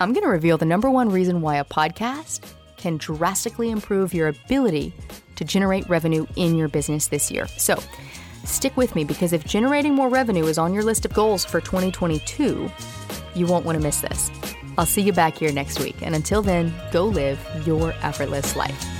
I'm 0.00 0.14
going 0.14 0.24
to 0.24 0.30
reveal 0.30 0.56
the 0.56 0.64
number 0.64 0.90
one 0.90 1.10
reason 1.10 1.42
why 1.42 1.56
a 1.56 1.64
podcast 1.64 2.40
can 2.78 2.96
drastically 2.96 3.70
improve 3.70 4.14
your 4.14 4.28
ability 4.28 4.94
to 5.36 5.44
generate 5.44 5.86
revenue 5.90 6.26
in 6.36 6.54
your 6.54 6.68
business 6.68 7.08
this 7.08 7.30
year. 7.30 7.46
So, 7.48 7.78
stick 8.44 8.74
with 8.78 8.94
me 8.94 9.04
because 9.04 9.34
if 9.34 9.44
generating 9.44 9.94
more 9.94 10.08
revenue 10.08 10.46
is 10.46 10.56
on 10.56 10.72
your 10.72 10.84
list 10.84 11.04
of 11.04 11.12
goals 11.12 11.44
for 11.44 11.60
2022, 11.60 12.70
you 13.34 13.46
won't 13.46 13.66
want 13.66 13.76
to 13.76 13.84
miss 13.84 14.00
this. 14.00 14.30
I'll 14.78 14.86
see 14.86 15.02
you 15.02 15.12
back 15.12 15.36
here 15.36 15.52
next 15.52 15.78
week. 15.80 15.96
And 16.00 16.14
until 16.14 16.40
then, 16.40 16.72
go 16.92 17.04
live 17.04 17.38
your 17.66 17.92
effortless 18.00 18.56
life. 18.56 18.99